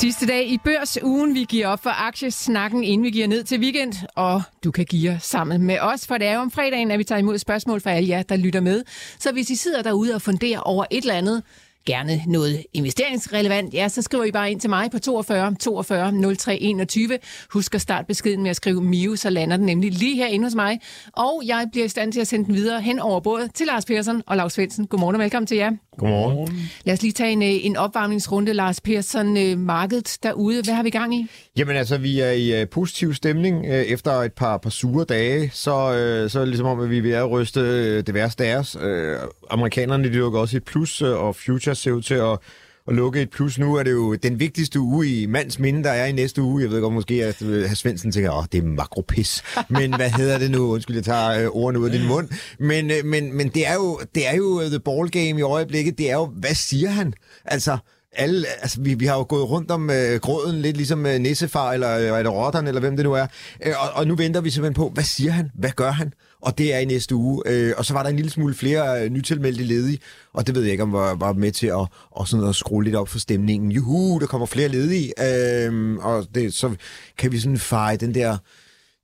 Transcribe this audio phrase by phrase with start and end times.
[0.00, 3.92] Sidste dag i børsugen, vi giver op for aktiesnakken, inden vi giver ned til weekend,
[4.14, 7.04] og du kan give sammen med os, for det er jo om fredagen, at vi
[7.04, 8.82] tager imod spørgsmål fra alle jer, der lytter med.
[9.18, 11.42] Så hvis I sidder derude og funderer over et eller andet,
[11.86, 16.58] gerne noget investeringsrelevant, ja, så skriver I bare ind til mig på 42 42 03
[16.60, 17.18] 21.
[17.52, 20.54] Husk at starte beskeden med at skrive MIO, så lander den nemlig lige herinde hos
[20.54, 20.80] mig.
[21.12, 23.84] Og jeg bliver i stand til at sende den videre hen over bordet til Lars
[23.84, 24.86] Persson og Lars Svendsen.
[24.86, 25.70] Godmorgen og velkommen til jer.
[25.98, 26.70] Godmorgen.
[26.84, 29.36] Lad os lige tage en, øh, en opvarmningsrunde, Lars Persson.
[29.36, 31.26] øh, Markedet derude, hvad har vi gang i?
[31.56, 33.58] Jamen altså, vi er i uh, positiv stemning.
[33.58, 36.90] Uh, efter et par, par sure dage, så, uh, så er det ligesom om, at
[36.90, 37.66] vi er ved at ryste uh,
[38.06, 38.76] det værste af os.
[38.76, 38.82] Uh,
[39.50, 42.38] amerikanerne de lukker også et plus, uh, og futures ser ud til at,
[42.88, 43.58] at lukke et plus.
[43.58, 46.62] Nu er det jo den vigtigste uge i mands minde, der er i næste uge.
[46.62, 47.36] Jeg ved godt måske, at
[47.70, 47.74] hr.
[47.74, 49.42] Svendsen tænker, åh, det er makropis.
[49.68, 50.72] Men hvad hedder det nu?
[50.72, 52.28] Undskyld, jeg tager uh, ordene ud af din mund.
[52.58, 55.98] Men, men, men det, er jo, det er jo the ball game i øjeblikket.
[55.98, 57.12] Det er jo, hvad siger han?
[57.44, 57.78] Altså,
[58.16, 61.72] alle, altså, vi, vi har jo gået rundt om øh, gråden, lidt ligesom øh, Nissefar,
[61.72, 63.26] eller øh, er det Rotteren, eller hvem det nu er.
[63.66, 65.50] Øh, og, og nu venter vi simpelthen på, hvad siger han?
[65.54, 66.12] Hvad gør han?
[66.46, 67.42] Og det er i næste uge.
[67.46, 69.98] Øh, og så var der en lille smule flere øh, nytilmeldte ledige,
[70.32, 72.84] og det ved jeg ikke, om var, var med til at, og sådan at skrue
[72.84, 73.72] lidt op for stemningen.
[73.72, 75.12] Juhu, der kommer flere ledige.
[75.66, 76.74] Øh, og det, så
[77.18, 78.36] kan vi sådan feje den der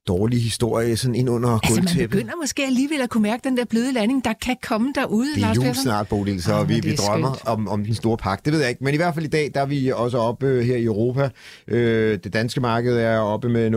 [0.07, 2.09] dårlige historie sådan ind under Altså, man gulvtæppet.
[2.09, 5.43] begynder måske alligevel at kunne mærke den der bløde landing, der kan komme derude, Det
[5.43, 5.83] er jul Persson.
[5.83, 7.47] snart, Bodil, så oh, vi, vi er drømmer skønt.
[7.47, 8.41] om, om den store pakke.
[8.45, 10.47] Det ved jeg ikke, men i hvert fald i dag, der er vi også oppe
[10.47, 11.29] øh, her i Europa.
[11.67, 13.71] Øh, det danske marked er oppe med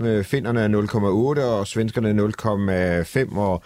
[0.00, 0.68] 0,5, øh, finnerne er
[1.38, 3.62] 0,8, og svenskerne er 0,5, og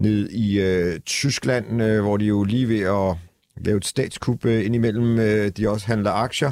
[0.00, 3.16] ned i øh, Tyskland, øh, hvor de jo lige ved at
[3.64, 6.50] lave et statskup øh, indimellem, øh, de også handler aktier.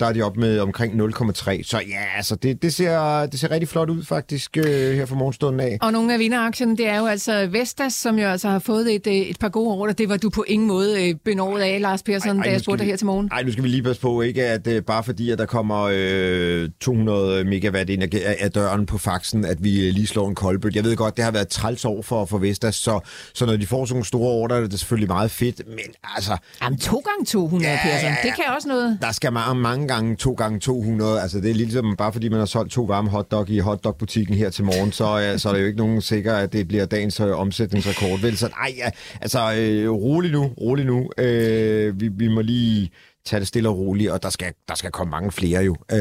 [0.00, 1.62] Der er de op med omkring 0,3.
[1.62, 4.64] Så ja, altså det, det, ser, det ser rigtig flot ud faktisk øh,
[4.94, 5.78] her fra morgenstunden af.
[5.82, 9.06] Og nogle af vinderaktierne, det er jo altså Vestas, som jo altså har fået et,
[9.06, 11.80] øh, et par gode år, og det var du på ingen måde øh, benådet af,
[11.80, 13.26] Lars Persson, Ej, ej, da jeg spurgte dig her til morgen.
[13.32, 15.88] Nej, nu skal vi lige passe på, ikke at øh, bare fordi, at der kommer
[15.92, 18.02] øh, 200 megawatt ind
[18.40, 20.74] af døren på faxen, at vi øh, lige slår en koldbøt.
[20.76, 23.00] Jeg ved godt, det har været et træls år for, for Vestas, så,
[23.34, 25.78] så når de får sådan nogle store ordre, er det selvfølgelig meget fedt, men
[26.16, 28.00] altså, Jamen, to gange 200, Ja, Persson.
[28.00, 28.28] ja, ja.
[28.28, 28.98] Det kan også noget.
[29.02, 31.20] der skal mange, mange gange to gange 200.
[31.20, 34.50] Altså, det er ligesom bare fordi, man har solgt to varme hotdog i hotdog-butikken her
[34.50, 37.20] til morgen, så, øh, så er det jo ikke nogen sikker, at det bliver dagens
[37.20, 38.20] øh, omsætningsrekord.
[38.20, 41.10] Vel, så nej, ja, altså, øh, rolig nu, rolig nu.
[41.18, 42.90] Øh, vi, vi må lige
[43.26, 45.76] tage det stille og roligt, og der skal, der skal komme mange flere jo.
[45.92, 45.98] Øh,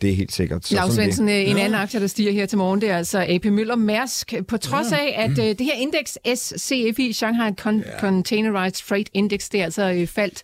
[0.00, 0.66] det er helt sikkert.
[0.66, 1.14] Så Lars sådan det.
[1.14, 3.76] Svendsen, øh, en anden aktie, der stiger her til morgen, det er altså AP Møller
[3.76, 4.34] Mærsk.
[4.48, 9.60] På trods af, at øh, det her indeks SCFI, Shanghai Con- Containerized Freight Index, det
[9.60, 10.42] er altså faldt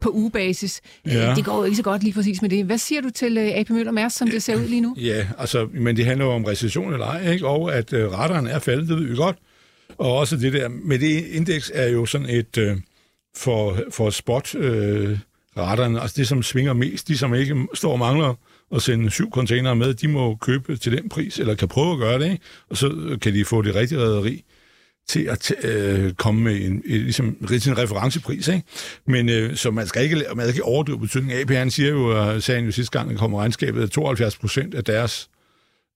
[0.00, 0.80] på ugebasis.
[1.06, 1.34] Øh, Ja.
[1.34, 2.64] Det går jo ikke så godt lige præcis med det.
[2.64, 4.94] Hvad siger du til øh, AP Møller Mærsk, som det ser ud lige nu?
[4.98, 7.46] Ja, altså, men det handler jo om recession eller ej, ikke?
[7.46, 9.36] og at øh, radaren er faldet, det ved vi godt.
[9.98, 12.76] Og også det der, med det indeks er jo sådan et øh,
[13.36, 15.18] for, for spot øh,
[15.58, 18.34] radaren, altså det, som svinger mest, de som ikke står og mangler
[18.74, 21.98] at sende syv containere med, de må købe til den pris, eller kan prøve at
[21.98, 22.44] gøre det, ikke?
[22.70, 24.44] og så kan de få det rigtige rederi
[25.10, 28.48] til at t- øh, komme med en, en, ligesom, en referencepris.
[28.48, 28.62] Ikke?
[29.06, 31.40] Men øh, så man skal ikke, man skal ikke overdrive betydningen.
[31.40, 33.90] AP han siger jo, øh, og sagde han jo sidste gang, der kommer regnskabet, at
[33.90, 35.28] 72 procent af deres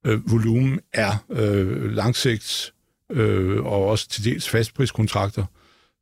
[0.06, 2.72] øh, volumen er øh, langsigt
[3.12, 5.44] øh, og også til dels fastpriskontrakter.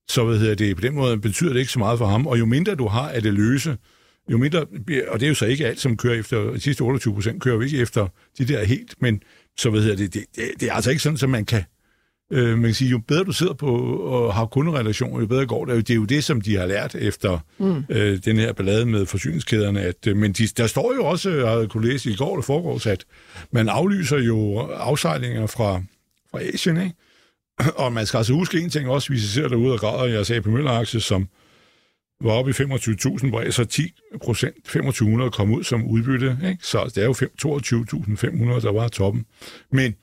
[0.09, 2.27] Så hvad hedder det, på den måde betyder det ikke så meget for ham.
[2.27, 3.77] Og jo mindre du har af det løse,
[4.31, 6.83] jo mindre, bliver- og det er jo så ikke alt, som kører efter, de sidste
[6.83, 8.07] 28 procent kører jo ikke efter
[8.39, 9.23] de der helt, men
[9.57, 11.65] så hvad hedder det, det, det, det er altså ikke sådan, at man kan,
[12.33, 15.65] øh, man kan sige, jo bedre du sidder på og har kunderelationer, jo bedre går
[15.65, 15.89] det.
[15.89, 17.85] Det er jo det, som de har lært efter mm.
[17.89, 19.81] øh, den her ballade med forsyningskæderne.
[19.81, 22.43] At, øh, men de, der står jo også, jeg havde kunne læse i går, der
[22.43, 23.05] foregår, at
[23.51, 25.83] man aflyser jo afsejlinger fra,
[26.31, 26.95] fra Asien, ikke?
[27.77, 30.43] Og man skal altså huske en ting også, hvis I ser derude og græder, sagde
[30.43, 31.29] på Møller-aktie, som
[32.21, 33.93] var oppe i 25.000, hvor så 10
[34.25, 36.39] procent, 2500 kom ud som udbytte.
[36.45, 36.67] Ikke?
[36.67, 39.27] Så det er jo fem- 22.500, der var toppen.
[39.73, 39.95] Men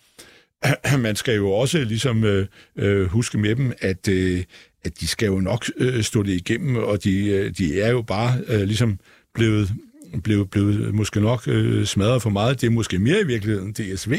[1.00, 4.44] man skal jo også ligesom øh, øh, huske med dem, at, øh,
[4.84, 8.02] at de skal jo nok øh, stå det igennem, og de, øh, de er jo
[8.02, 9.00] bare øh, ligesom
[9.34, 9.70] blevet,
[10.24, 12.62] blevet, blevet måske nok øh, smadret for meget.
[12.62, 14.16] Det er måske mere i virkeligheden DSV,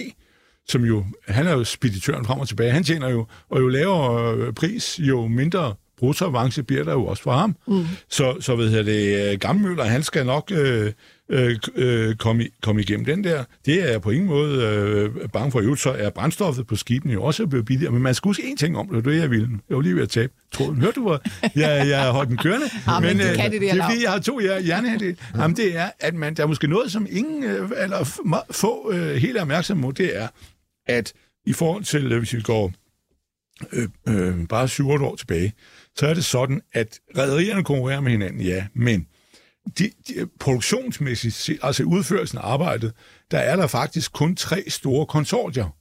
[0.69, 2.71] som jo, han er jo speditøren frem og tilbage.
[2.71, 7.23] Han tjener jo, og jo lavere øh, pris, jo mindre brugsavance bliver der jo også
[7.23, 7.57] for ham.
[7.69, 7.85] Mm.
[8.09, 10.93] Så, så ved det, øh, Gammelmøller, han skal nok øh,
[11.31, 13.45] øh, øh, komme, komme igennem den der.
[13.67, 15.61] Det er jeg på ingen måde øh, bange for.
[15.61, 17.93] Jo, så er brændstoffet på skibene jo også blevet billigere.
[17.93, 19.49] Men man skal huske én ting om det, det er jeg ville.
[19.69, 20.81] Jeg var lige ved at tabe tråden.
[20.81, 22.67] Hørte du, hvor jeg, jeg har holdt den kørende?
[22.87, 25.17] Ja, men, men øh, det, det er fordi, jeg har to hjernehalvdele.
[25.37, 28.05] Jamen, det er, at man, der er måske noget, som ingen øh, eller
[28.51, 30.29] få øh, helt er opmærksom på, det er,
[30.87, 31.13] at
[31.47, 32.73] i forhold til, øh, hvis vi går
[33.73, 35.53] øh, øh, bare 7 år tilbage,
[35.97, 39.07] så er det sådan, at rædderierne konkurrerer med hinanden, ja, men
[39.79, 42.93] de, de, produktionsmæssigt, altså udførelsen af arbejdet,
[43.31, 45.77] der er der faktisk kun tre store konsortier,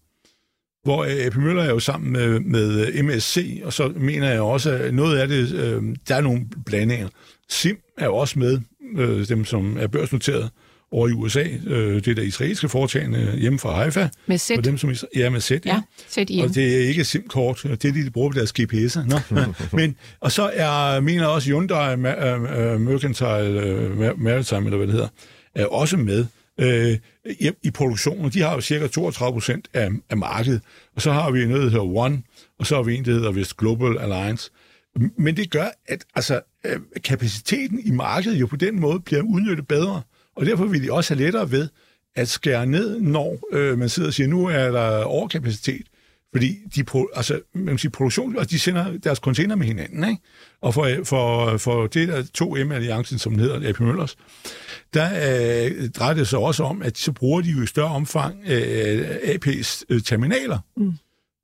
[0.83, 4.41] hvor øh, AP Møller er jo sammen med, med øh, MSC, og så mener jeg
[4.41, 7.09] også, at noget af det, øh, der er nogle blandinger.
[7.49, 8.59] Sim er jo også med,
[8.97, 10.49] øh, dem som er børsnoteret
[10.91, 14.09] over i USA, øh, det der israelske foretagende hjemme fra Haifa.
[14.27, 14.57] Med sæt.
[14.57, 16.39] Og dem, som, ja, med sæt, Ja, sæt i.
[16.39, 19.07] og det er ikke SIM-kort, det er det, de bruger på deres GPS'er.
[19.07, 19.43] Nå.
[19.77, 25.07] Men, og så er, mener også Hyundai øh, Mercantile Ma- Maritime, eller hvad det hedder,
[25.55, 26.25] er også med
[26.59, 26.97] øh,
[27.39, 28.31] i, i produktionen.
[28.31, 30.61] De har jo cirka 32 procent af, af markedet.
[30.95, 32.21] Og så har vi noget, der hedder One,
[32.59, 34.51] og så har vi en, der hedder vist Global Alliance.
[35.17, 36.41] Men det gør, at altså,
[37.03, 40.01] kapaciteten i markedet jo på den måde bliver udnyttet bedre.
[40.35, 41.67] Og derfor vil de også have lettere ved
[42.15, 45.87] at skære ned, når øh, man sidder og siger, nu er der overkapacitet.
[46.31, 46.85] Fordi de,
[47.15, 50.21] altså, man kan sige, produktion, og de sender deres container med hinanden, ikke?
[50.61, 54.17] Og for, for, for det der 2M-alliancen, som den hedder, AP Møllers,
[54.93, 58.43] der øh, drejer det sig også om, at så bruger de jo i større omfang
[58.47, 60.59] øh, AP's øh, terminaler.
[60.77, 60.93] Mm.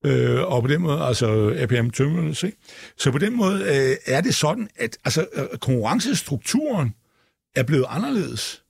[0.06, 2.58] Øh, og på den måde, altså APM Terminals, ikke?
[2.98, 5.28] Så på den måde øh, er det sådan, at altså,
[5.62, 6.94] konkurrencestrukturen
[7.56, 8.65] er blevet anderledes.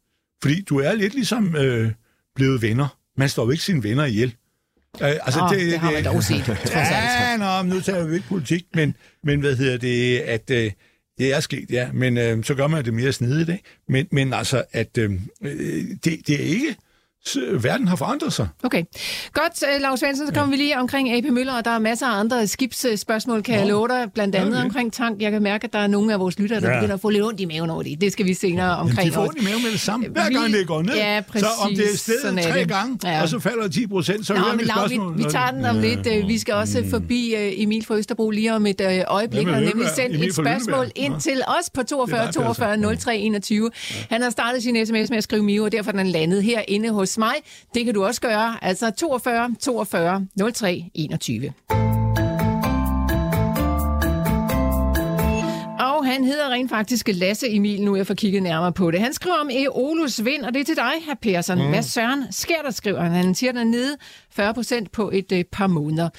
[0.45, 1.91] Fordi du er lidt ligesom øh,
[2.35, 2.97] blevet venner.
[3.17, 4.35] Man står jo ikke sine venner ihjel.
[5.01, 6.87] Øh, altså, Åh, det har man dog set, trods alt.
[7.21, 10.71] Ja, nå, nu tager vi ikke politik, men, men hvad hedder det, at øh,
[11.17, 13.63] det er sket, ja, men øh, så gør man det mere snedigt, ikke?
[13.89, 15.11] Men, men altså, at øh,
[15.41, 15.51] øh,
[16.03, 16.75] det, det er ikke,
[17.61, 18.47] verden har forandret sig.
[18.63, 18.83] Okay.
[19.33, 22.07] Godt, øh, Lars Svendsen, så kommer vi lige omkring AP Møller, og der er masser
[22.07, 24.07] af andre skibsspørgsmål, kan jeg love dig.
[24.13, 24.63] Blandt andet okay.
[24.65, 25.21] omkring tank.
[25.21, 26.75] Jeg kan mærke, at der er nogle af vores lyttere, der Ja.
[26.79, 28.01] begynder at få lidt ondt i maven over det.
[28.01, 30.07] Det skal vi senere Jamen, omkring de får ondt i maven med det samme.
[30.07, 31.99] Hver Vi- gang det går ned, Ja, så om det er præcis.
[31.99, 32.67] Stedet tre det.
[32.67, 33.21] gange, Ja.
[33.21, 35.17] og så falder 10 procent, så Nå, hører vi Lav, spørgsmålet.
[35.17, 36.07] vi, vi tager den om lidt.
[36.07, 39.61] Øh, Vi skal også forbi øh, Emil fra Østerbro lige om et øh, øjeblik, og
[39.61, 41.19] nemlig sendt et spørgsmål ind Nå.
[41.19, 43.71] til os på 42 Det er dig, 42 03 21.
[44.09, 46.89] Han har startet sin sms med at skrive Mio, og derfor er den landet herinde
[46.89, 47.35] hos mig.
[47.73, 48.63] Det kan du også gøre.
[48.63, 51.53] Altså 42 42 03 21.
[55.79, 58.99] Og han hedder rent faktisk Lasse Emil, nu jeg får kigget nærmere på det.
[58.99, 61.57] Han skriver om Eolus vind, og det er til dig, herr Persson.
[61.57, 61.69] Mm.
[61.69, 63.11] Hvad søren sker der, skriver han.
[63.11, 63.97] Han siger, den nede
[64.31, 66.09] 40 procent på et øh, par måneder.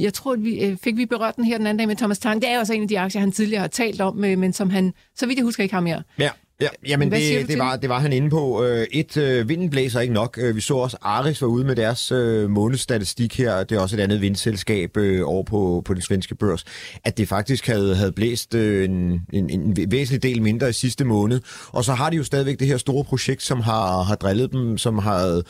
[0.00, 2.18] Jeg tror, at vi, øh, fik vi berørt den her den anden dag med Thomas
[2.18, 2.42] Tang.
[2.42, 4.70] Det er også en af de aktier, han tidligere har talt om, øh, men som
[4.70, 6.02] han, så vidt jeg husker, ikke har mere.
[6.18, 6.30] Ja.
[6.60, 8.64] Ja, jamen det, det, var, det var han inde på.
[8.64, 10.38] Øh, Et, øh, vinden blæser ikke nok.
[10.42, 13.64] Øh, Vi så også Aris var ude med deres øh, månedsstatistik her.
[13.64, 16.64] Det er også et andet vindselskab øh, over på, på den svenske børs.
[17.04, 21.04] At det faktisk havde, havde blæst øh, en, en, en væsentlig del mindre i sidste
[21.04, 21.40] måned.
[21.68, 24.78] Og så har de jo stadigvæk det her store projekt, som har, har drillet dem,
[24.78, 25.42] som har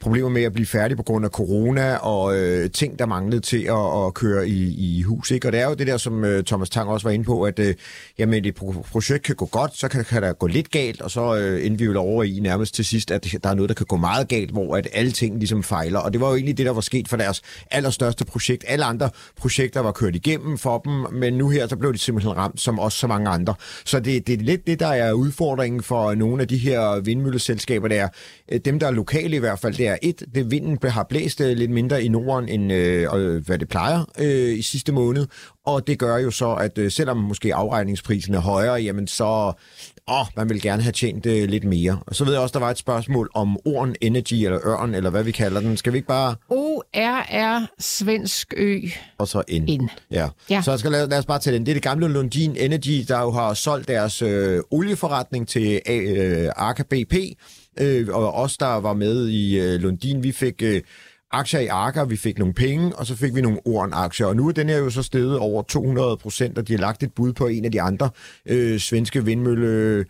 [0.00, 3.62] problemer med at blive færdige på grund af corona og øh, ting, der manglede til
[3.62, 5.30] at, at køre i, i hus.
[5.30, 5.48] Ikke?
[5.48, 7.58] Og det er jo det der, som øh, Thomas Tang også var inde på, at
[7.58, 7.74] øh,
[8.18, 11.10] jamen, et pro- projekt kan gå godt, så kan, kan der gå lidt galt, og
[11.10, 13.74] så øh, endte vi jo over i nærmest til sidst, at der er noget, der
[13.74, 15.98] kan gå meget galt, hvor at alle ting ligesom fejler.
[15.98, 18.64] Og det var jo egentlig det, der var sket for deres allerstørste projekt.
[18.68, 22.36] Alle andre projekter var kørt igennem for dem, men nu her, så blev de simpelthen
[22.36, 23.54] ramt, som også så mange andre.
[23.84, 27.88] Så det, det er lidt det, der er udfordringen for nogle af de her vindmølleselskaber,
[27.88, 28.08] der er
[28.52, 31.40] øh, dem, der er lokale i hvert fald, det er et, det vinden har blæst
[31.40, 35.26] øh, lidt mindre i Norden, end øh, øh, hvad det plejer øh, i sidste måned,
[35.66, 39.52] og det gør jo så, at øh, selvom måske afregningsprisen er højere, jamen så,
[40.10, 41.98] åh, man vil gerne have tjent øh, lidt mere.
[42.06, 45.10] Og så ved jeg også, der var et spørgsmål om Orn Energy, eller Ørn, eller
[45.10, 45.76] hvad vi kalder den.
[45.76, 46.34] Skal vi ikke bare...
[46.48, 48.80] ORR Svensk Ø.
[49.18, 49.82] Og så N.
[49.82, 49.90] N.
[50.10, 50.28] Ja.
[50.50, 50.62] Ja.
[50.62, 51.66] Så skal lad, lad os bare tage den.
[51.66, 56.48] Det er det gamle Lundin Energy, der jo har solgt deres øh, olieforretning til øh,
[56.56, 57.14] Arca BP.
[57.80, 60.62] Øh, og os, der var med i øh, Lundin, vi fik...
[60.62, 60.82] Øh,
[61.38, 64.26] aktier i Arca, vi fik nogle penge, og så fik vi nogle Orn-aktier.
[64.26, 67.02] Og nu er den her jo så steget over 200 procent, og de har lagt
[67.02, 68.10] et bud på en af de andre
[68.46, 70.04] øh, svenske vindmølle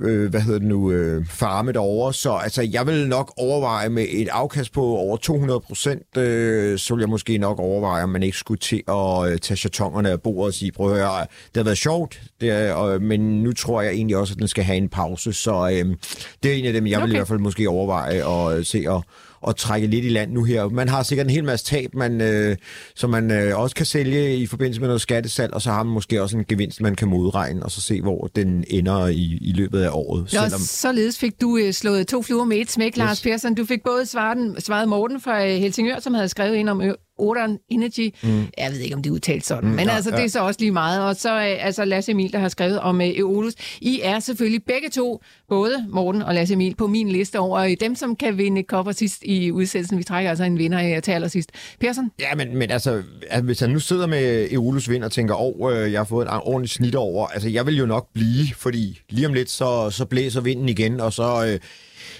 [0.00, 2.14] øh, hvad hedder det nu, øh, farme derovre.
[2.14, 6.94] Så altså, jeg vil nok overveje med et afkast på over 200 procent, øh, så
[6.94, 10.22] vil jeg måske nok overveje, om man ikke skulle til at øh, tage chatongerne af
[10.22, 13.52] bordet og sige, prøv at høre, det har været sjovt, det er, øh, men nu
[13.52, 15.32] tror jeg egentlig også, at den skal have en pause.
[15.32, 15.96] Så øh,
[16.42, 17.06] det er en af dem, jeg okay.
[17.06, 19.02] vil i hvert fald måske overveje og øh, se at
[19.48, 20.68] at trække lidt i land nu her.
[20.68, 22.56] Man har sikkert en hel masse tab, man, øh,
[22.94, 25.94] som man øh, også kan sælge i forbindelse med noget skattesalg, og så har man
[25.94, 29.52] måske også en gevinst, man kan modregne, og så se, hvor den ender i, i
[29.52, 30.22] løbet af året.
[30.22, 30.60] Nå, selvom...
[30.60, 33.22] således fik du øh, slået to fluer med et smæk, Lars yes.
[33.22, 33.54] Persson.
[33.54, 36.82] Du fik både svaret, svaret Morten fra øh, Helsingør, som havde skrevet ind om
[37.20, 38.14] Odon Energy.
[38.22, 38.46] Mm.
[38.58, 40.16] Jeg ved ikke, om det udtalt sådan, mm, men ja, altså, ja.
[40.16, 41.02] det er så også lige meget.
[41.02, 43.54] Og så øh, altså Lasse Emil, der har skrevet om uh, Eolus.
[43.80, 47.94] I er selvfølgelig begge to, både Morten og Lasse Emil, på min liste over dem,
[47.94, 49.98] som kan vinde kopper sidst i udsættelsen.
[49.98, 51.50] Vi trækker altså en vinder til allersidst.
[51.80, 52.10] Persson?
[52.20, 55.52] Ja, men, men altså, altså, hvis han nu sidder med Eolus vind og tænker, åh,
[55.60, 59.00] oh, jeg har fået en ordentlig snit over, altså jeg vil jo nok blive, fordi
[59.10, 61.46] lige om lidt, så, så blæser vinden igen, og så...
[61.46, 61.58] Øh,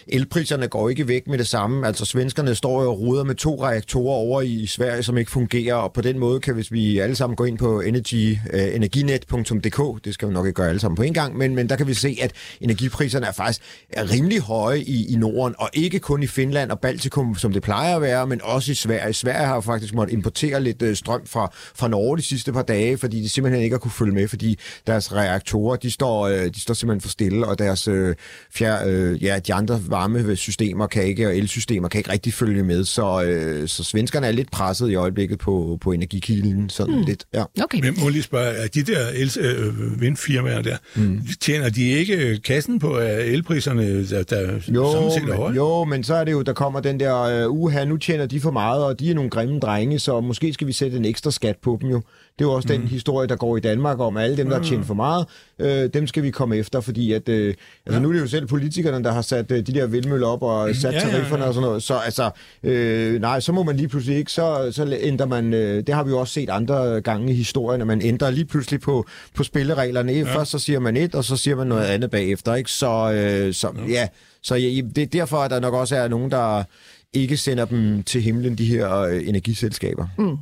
[0.08, 1.86] elpriserne går ikke væk med det samme.
[1.86, 5.92] Altså svenskerne står og ruder med to reaktorer over i Sverige, som ikke fungerer, og
[5.92, 10.04] på den måde kan, hvis vi alle sammen går ind på energy, uh, øh, energinet.dk,
[10.04, 11.86] det skal vi nok ikke gøre alle sammen på en gang, men, men der kan
[11.86, 13.60] vi se, at energipriserne er faktisk
[13.90, 17.62] er rimelig høje i, i Norden, og ikke kun i Finland og Baltikum, som det
[17.62, 19.12] plejer at være, men også i Sverige.
[19.12, 22.98] Sverige har faktisk måttet importere lidt uh, strøm fra, fra Norge de sidste par dage,
[22.98, 26.60] fordi de simpelthen ikke har kunne følge med, fordi deres reaktorer, de står, uh, de
[26.60, 28.14] står simpelthen for stille, og deres uh,
[28.50, 32.84] fjer, uh, ja, de andre varmesystemer kan ikke, og elsystemer kan ikke rigtig følge med,
[32.84, 37.02] så, øh, så svenskerne er lidt presset i øjeblikket på, på energikilden, sådan mm.
[37.02, 37.24] lidt.
[37.34, 37.44] Ja.
[37.62, 37.80] Okay.
[37.80, 41.20] Men må lige spørge, er de der el, øh, vindfirmaer der, mm.
[41.40, 45.56] tjener de ikke kassen på elpriserne, der, der jo, set er høje?
[45.56, 48.40] Jo, men så er det jo, der kommer den der, uh, uha, nu tjener de
[48.40, 51.30] for meget, og de er nogle grimme drenge, så måske skal vi sætte en ekstra
[51.30, 52.02] skat på dem jo.
[52.40, 52.80] Det er jo også mm.
[52.80, 54.64] den historie, der går i Danmark om, alle dem, der mm.
[54.64, 55.26] tjener for meget,
[55.58, 57.54] øh, dem skal vi komme efter, fordi at, øh,
[57.86, 57.98] altså, ja.
[57.98, 60.68] nu er det jo selv politikerne, der har sat øh, de der vindmøller op og
[60.68, 60.74] mm.
[60.74, 61.48] sat ja, tarifferne ja, ja.
[61.48, 61.82] og sådan noget.
[61.82, 62.30] Så altså,
[62.62, 66.04] øh, nej, så må man lige pludselig ikke, så, så ændrer man, øh, det har
[66.04, 69.44] vi jo også set andre gange i historien, at man ændrer lige pludselig på, på
[69.44, 70.12] spillereglerne.
[70.12, 70.36] Ja.
[70.36, 72.70] Først så siger man et, og så siger man noget andet bagefter, ikke?
[72.70, 74.08] Så, øh, så ja, ja
[74.42, 76.64] så ja, det er derfor, at der nok også er nogen, der
[77.12, 80.06] ikke sender dem til himlen, de her øh, energiselskaber.
[80.18, 80.36] Mm.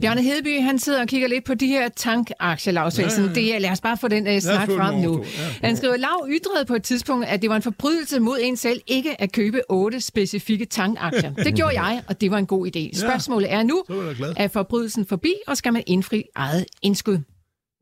[0.00, 3.28] Bjarne Hedeby, han sidder og kigger lidt på de her tankaktier, Lars ja, ja.
[3.34, 5.24] Det er, lad os bare få den uh, snak frem nu.
[5.62, 8.56] Ja, han skriver, Lav ytrede på et tidspunkt, at det var en forbrydelse mod en
[8.56, 11.34] selv ikke at købe otte specifikke tankaktier.
[11.44, 13.00] Det gjorde jeg, og det var en god idé.
[13.00, 17.18] Spørgsmålet er nu, er, er forbrydelsen forbi, og skal man indfri eget indskud?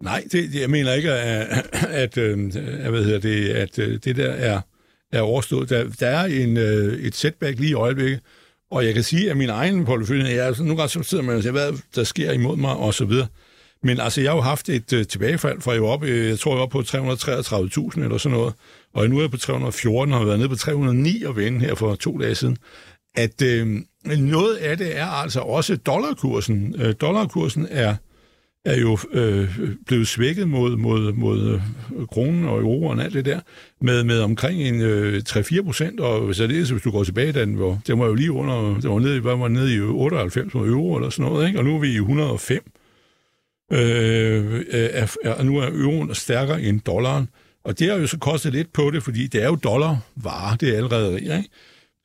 [0.03, 4.17] Nej, det, jeg mener ikke, at, at, øh, at, hvad hedder det, at øh, det
[4.17, 4.61] der er
[5.13, 5.69] er overstået.
[5.69, 8.21] Der, der er en, øh, et setback lige i øjeblikket,
[8.71, 11.37] og jeg kan sige, at min egen portefølje, jeg er nogle gange så sidder man
[11.37, 13.27] og siger, hvad der sker imod mig, og så videre.
[13.83, 16.39] Men altså, jeg har jo haft et øh, tilbagefald fra jeg var op, øh, jeg
[16.39, 18.55] tror, jeg var på 333.000 eller sådan noget,
[18.95, 21.75] og nu er jeg på 314 og har været nede på 309 og vende her
[21.75, 22.57] for to dage siden.
[23.15, 23.67] At øh,
[24.19, 26.75] noget af det er altså også dollarkursen.
[26.79, 27.95] Øh, dollarkursen er
[28.65, 33.25] er jo øh, blevet svækket mod, mod, mod øh, kronen og euroen og alt det
[33.25, 33.41] der,
[33.81, 37.55] med, med omkring en øh, 3-4 procent, og så det, hvis du går tilbage, den
[37.55, 40.97] hvor, den var jo lige under, den var nede, var nede i øh, 98 euro
[40.97, 41.59] eller sådan noget, ikke?
[41.59, 42.71] og nu er vi i 105.
[43.73, 47.29] Øh, er, er, nu er euroen stærkere end dollaren,
[47.65, 50.69] og det har jo så kostet lidt på det, fordi det er jo dollarvarer, det
[50.69, 51.45] er allerede, ikke?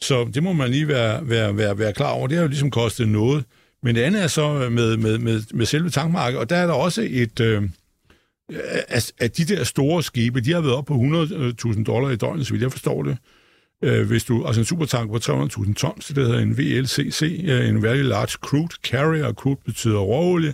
[0.02, 2.28] Så det må man lige være, være, være, være klar over.
[2.28, 3.44] Det har jo ligesom kostet noget.
[3.86, 6.68] Men det andet er så øh, med, med, med, med selve tankmarkedet, og der er
[6.68, 7.40] der også et...
[7.40, 7.64] Øh,
[8.88, 12.48] at, at de der store skibe, de har været op på 100.000 dollar i døgnet,
[12.48, 13.18] så vidt jeg forstår det.
[13.84, 17.84] Øh, hvis du, altså en supertank på 300.000 tons, det hedder en VLCC, øh, en
[17.84, 20.54] Very Large Crude Carrier, crude betyder råolie,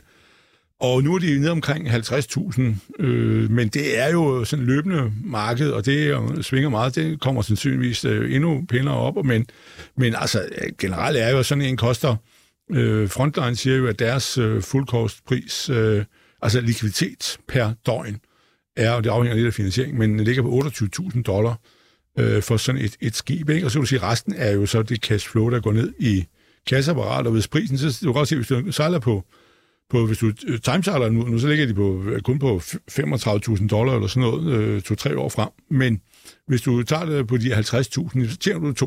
[0.79, 2.61] og nu er de nede omkring 50.000,
[2.99, 6.95] øh, men det er jo sådan løbende marked, og det øh, svinger meget.
[6.95, 9.45] Det kommer sandsynligvis øh, endnu pænere op, men,
[9.97, 10.45] men altså
[10.79, 12.15] generelt er jo sådan en koster
[12.73, 16.05] Øh, Frontline siger jo, at deres øh, fuldkostpris, øh,
[16.41, 18.19] altså likviditet per døgn,
[18.75, 21.59] er, og det afhænger lidt af finansiering, men ligger på 28.000 dollar
[22.19, 23.49] øh, for sådan et, et skib.
[23.49, 23.67] Ikke?
[23.67, 25.73] Og så vil du sige, at resten er jo så det cash flow, der går
[25.73, 26.25] ned i
[26.67, 29.23] kasseapparatet, og hvis prisen, så du kan godt se, hvis du sejler på,
[29.91, 33.93] på hvis du øh, timesejler nu, nu, så ligger de på, kun på 35.000 dollar
[33.95, 35.49] eller sådan noget, øh, to-tre år frem.
[35.69, 36.01] Men
[36.47, 38.85] hvis du tager det på de 50.000, så tjener du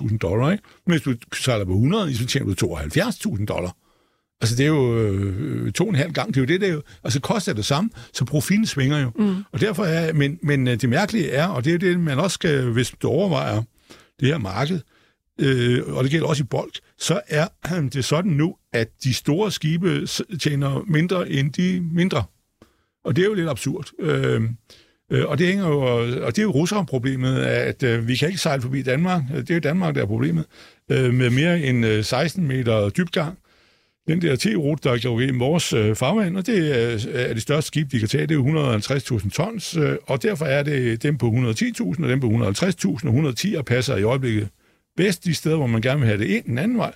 [0.00, 0.64] 22.000 dollar, ikke?
[0.86, 3.76] Men hvis du sejler på 100, så tjener du 72.000 dollar.
[4.40, 6.28] Altså, det er jo øh, to og en halv gang.
[6.28, 6.82] Det er jo det, der jo...
[7.04, 9.10] Altså, koster det samme, så profiten svinger jo.
[9.18, 9.44] Mm.
[9.52, 10.12] Og derfor er...
[10.12, 13.08] Men, men øh, det mærkelige er, og det er det, man også skal, hvis du
[13.08, 13.62] overvejer
[14.20, 14.80] det her marked,
[15.40, 16.72] øh, og det gælder også i bold,
[17.02, 17.48] så er
[17.94, 20.06] det sådan nu, at de store skibe
[20.40, 22.24] tjener mindre end de mindre.
[23.04, 23.90] Og det er jo lidt absurd.
[23.98, 24.48] Øhm,
[25.10, 25.80] øh, og det hænger jo,
[26.24, 29.22] og det er jo russerproblemet, at øh, vi kan ikke sejle forbi Danmark.
[29.34, 30.44] Det er jo Danmark, der er problemet.
[30.90, 33.38] Øh, med mere end øh, 16 meter dybgang.
[34.08, 37.66] Den der T-rute, der går igennem vores øh, farvand, og det er, er det største
[37.66, 41.26] skib, de kan tage, det er 150.000 tons, øh, og derfor er det dem på
[41.26, 44.48] 110.000 og dem på 150.000, og 110 passer i øjeblikket
[44.96, 46.92] bedst de steder, hvor man gerne vil have det ind den anden vej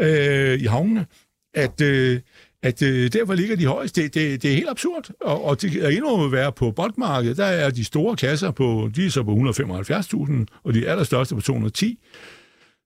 [0.00, 1.06] øh, i havnene,
[1.54, 2.20] at, øh,
[2.62, 5.10] at øh, der, hvor ligger de højst, det, det, det er helt absurd.
[5.20, 9.06] Og, og det er endnu være på boldmarkedet, der er de store kasser på, de
[9.06, 11.98] er så på 175.000, og de allerstørste på 210.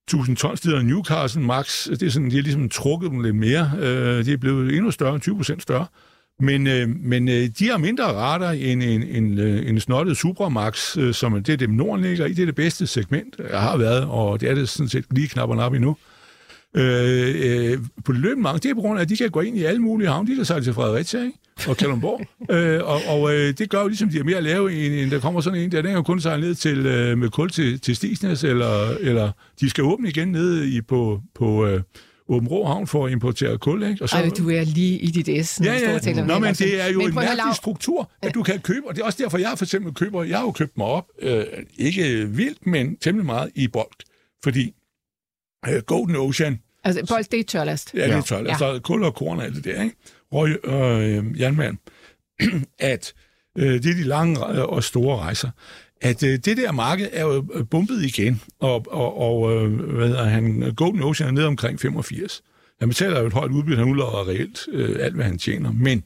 [0.08, 3.70] 1000 tons, det Newcastle Max, det er sådan, de har ligesom trukket dem lidt mere.
[3.78, 5.86] Øh, de er blevet endnu større, 20 procent større.
[6.40, 10.98] Men, øh, men øh, de har mindre rater end en, en, øh, en snottet Supramax,
[10.98, 12.32] øh, som det er dem Norden ligger i.
[12.32, 15.28] Det er det bedste segment, jeg har været, og det er det sådan set lige
[15.28, 15.96] knapperne op endnu.
[16.76, 19.64] Øh, øh, på mange, det er på grund af, at de kan gå ind i
[19.64, 20.30] alle mulige havne.
[20.30, 21.38] De kan sejle til Fredericia ikke?
[21.68, 22.20] og Kalundborg.
[22.56, 25.10] øh, og og øh, det gør jo ligesom, de er mere at lave, end, end
[25.10, 25.82] der kommer sådan en der.
[25.82, 29.70] Den kan kun sejle ned til, øh, med kul til, til Stisnes, eller, eller de
[29.70, 31.80] skal åbne igen nede i, på, på øh,
[32.30, 33.82] Åben Rå Havn for at importere kul.
[33.82, 34.04] Ikke?
[34.04, 35.60] Og så, Ej, du er lige i dit S.
[35.64, 35.98] Ja, ja.
[35.98, 38.94] Taler Nå, men det er jo men en mærkelig struktur, at du kan købe, og
[38.94, 41.44] det er også derfor, jeg for eksempel køber, jeg har jo købt mig op, øh,
[41.78, 44.02] ikke vildt, men temmelig meget i bulk,
[44.44, 44.74] fordi
[45.68, 47.94] øh, Golden Ocean, Altså, bold, det er tørlast.
[47.94, 48.60] Ja, det er tørlast.
[48.60, 48.74] Ja.
[48.74, 49.96] Så kul og korn og alt det der, ikke?
[50.32, 51.76] Røg og øh, jernmand.
[52.78, 53.12] at
[53.58, 55.50] øh, det er de lange og store rejser.
[56.00, 60.24] At øh, det der marked er jo bumpet igen, og, og, og øh, hvad hedder
[60.24, 62.42] han, Golden Ocean er nede omkring 85.
[62.80, 65.72] Han betaler jo et højt udbytte, han udlader reelt øh, alt, hvad han tjener.
[65.72, 66.04] Men,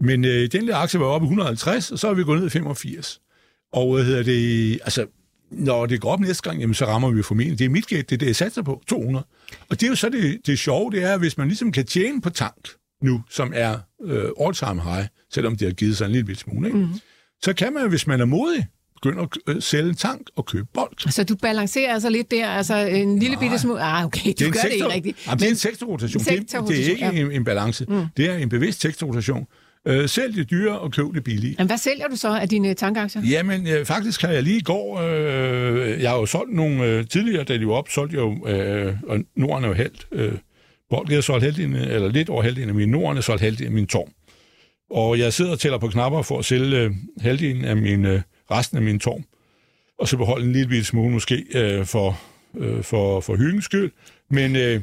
[0.00, 2.46] men øh, den der aktie var oppe i 150, og så er vi gået ned
[2.46, 3.20] i 85.
[3.72, 5.06] Og hvad hedder det, altså,
[5.50, 7.58] når det går op næste gang, jamen, så rammer vi formentlig.
[7.58, 9.26] Det er mit gæt, det er det, jeg satser på, 200.
[9.70, 12.20] Og det er jo så det, det sjove, det er, hvis man ligesom kan tjene
[12.20, 12.68] på tank
[13.02, 16.78] nu, som er øh, all-time high, selvom det har givet sig en lille smule, ikke?
[16.78, 16.88] Mm.
[17.42, 18.66] så kan man, hvis man er modig,
[19.02, 21.10] begynde at øh, sælge en tank og købe bold.
[21.10, 23.82] Så du balancerer altså lidt der, altså en lille bitte smule...
[23.82, 25.26] Ah, okay, du det gør sektor, det ikke rigtigt.
[25.26, 26.24] Jamen, det er en sektorrotation.
[26.24, 26.66] sektorrotation.
[26.68, 27.26] Det, det er ikke ja.
[27.26, 27.84] en, en balance.
[27.88, 28.06] Mm.
[28.16, 29.46] Det er en bevidst sektorrotation.
[29.86, 31.54] Øh, sælg det dyre og køb det billige.
[31.58, 33.22] Men hvad sælger du så af dine tankaktier?
[33.22, 35.00] Jamen, øh, faktisk har jeg lige i går...
[35.00, 36.84] Øh, jeg har jo solgt nogle...
[36.84, 38.48] Øh, tidligere, da de var op, solgte jeg jo...
[38.48, 39.94] Øh, og Norden er jo held.
[40.12, 40.32] Øh,
[40.90, 43.74] Bold har solgt halvdelen, eller lidt over halvdelen af min Norden, er solgt halvdelen af
[43.74, 44.08] min torm.
[44.90, 46.90] Og jeg sidder og tæller på knapper for at sælge øh,
[47.20, 49.24] halvdelen af min, øh, resten af min torm.
[49.98, 52.20] Og så beholde en lille smule måske øh, for,
[52.58, 53.90] øh, for, for hyggens skyld.
[54.30, 54.56] Men...
[54.56, 54.80] Øh,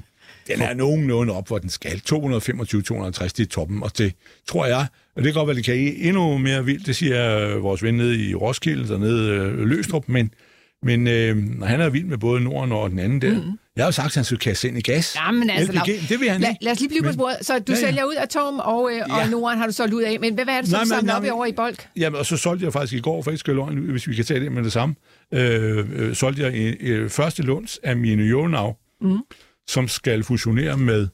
[0.48, 2.01] den er nogenlunde op, hvor den skal.
[2.12, 4.13] 225-250, det er toppen, og det
[4.48, 7.83] tror jeg, og det kan godt være, det kan endnu mere vildt, det siger vores
[7.83, 10.33] ven nede i Roskilde, dernede øh, Løstrup, men,
[10.81, 13.42] men øh, han er vild med både Norden og den anden der.
[13.42, 13.59] Mm.
[13.75, 15.16] Jeg har jo sagt, at han skulle kaste ind i gas.
[15.16, 17.38] Jamen altså, LPG, det vil han lad, lad os lige blive på sporet.
[17.42, 17.85] Så du ja, ja.
[17.85, 19.22] sælger ud Atom, og, øh, ja.
[19.22, 20.20] og Norden har du solgt ud af.
[20.20, 21.88] Men hvad, hvad er det, så du samler op i over i bolk?
[21.96, 24.40] Jamen, og så solgte jeg faktisk i går, for ikke løgn, hvis vi kan tage
[24.40, 24.96] det med det samme,
[25.33, 28.77] øh, øh, solgte jeg i, øh, første lunds af mine Jonav.
[29.01, 29.20] Mm
[29.68, 31.07] som skal fusionere med,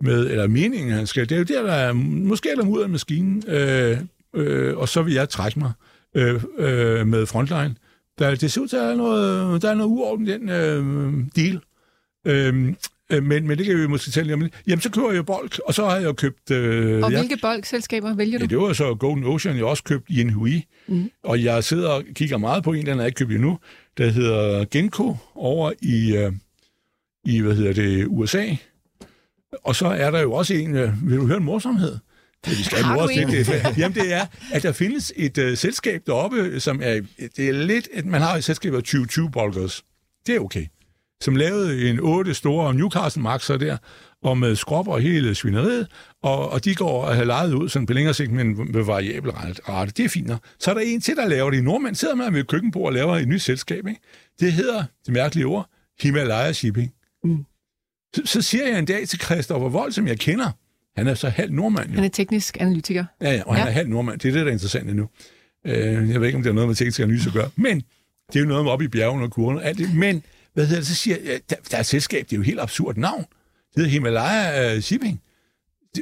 [0.00, 1.28] med eller meningen, han skal.
[1.28, 3.98] Det er jo der, der er, måske er der ud af maskinen, øh,
[4.34, 5.72] øh, og så vil jeg trække mig
[6.14, 7.74] øh, øh, med frontline.
[8.18, 11.14] Der, det ser ud til, at der er noget, der er noget uorden den øh,
[11.36, 11.60] deal.
[12.24, 12.74] Øh,
[13.12, 14.48] øh, men, men det kan vi måske tale om.
[14.66, 16.50] Jamen, så køber jeg Bolk, og så har jeg købt...
[16.50, 18.44] Øh, og hvilke Bolk-selskaber vælger du?
[18.44, 20.64] Ja, det var så Golden Ocean, jeg også købt Hui.
[20.86, 21.10] Mm.
[21.22, 23.58] Og jeg sidder og kigger meget på en, den har jeg ikke købt endnu,
[23.98, 26.32] der hedder Genko over i, øh,
[27.24, 28.46] i, hvad hedder det, USA.
[29.64, 31.98] Og så er der jo også en, øh, vil du høre en morsomhed?
[32.46, 33.78] Ja, vi skal have det.
[33.78, 37.00] Jamen, det er, at der findes et uh, selskab deroppe, som er,
[37.36, 39.84] det er lidt, at man har et selskab af 2020 bolgers.
[40.26, 40.66] Det er okay.
[41.22, 43.76] Som lavede en otte store Newcastle Maxer der,
[44.22, 45.86] og med skropper og hele svineriet,
[46.22, 49.30] og, og de går og har lejet ud sådan på længere sigt med en variabel
[49.30, 49.92] rate.
[49.96, 52.32] Det er fint Så er der en til, der laver det i Nordmand, sidder man
[52.32, 53.86] ved et køkkenbord og laver et nyt selskab.
[53.86, 54.00] Ikke?
[54.40, 55.68] Det hedder, det mærkelige ord,
[56.00, 56.92] Himalaya Shipping.
[57.24, 57.44] Mm.
[58.14, 60.50] Så, så siger jeg en dag til Christoffer Vold, som jeg kender,
[60.96, 61.88] han er så halv nordmand.
[61.88, 61.94] Jo.
[61.94, 63.04] Han er teknisk analytiker.
[63.20, 63.68] Ja, ja og han ja.
[63.68, 64.20] er halv nordmand.
[64.20, 65.08] Det er det, der er interessant nu.
[65.66, 67.82] Øh, jeg ved ikke, om det har noget med teknisk analyse at gøre, men
[68.32, 69.94] det er jo noget med op i bjergene og kurven og alt det.
[69.94, 70.22] Men,
[70.54, 72.46] hvad hedder det, så siger jeg, der, der er et selskab, det er jo et
[72.46, 73.20] helt absurd navn.
[73.20, 75.20] Det hedder Himalaya uh, Shipping.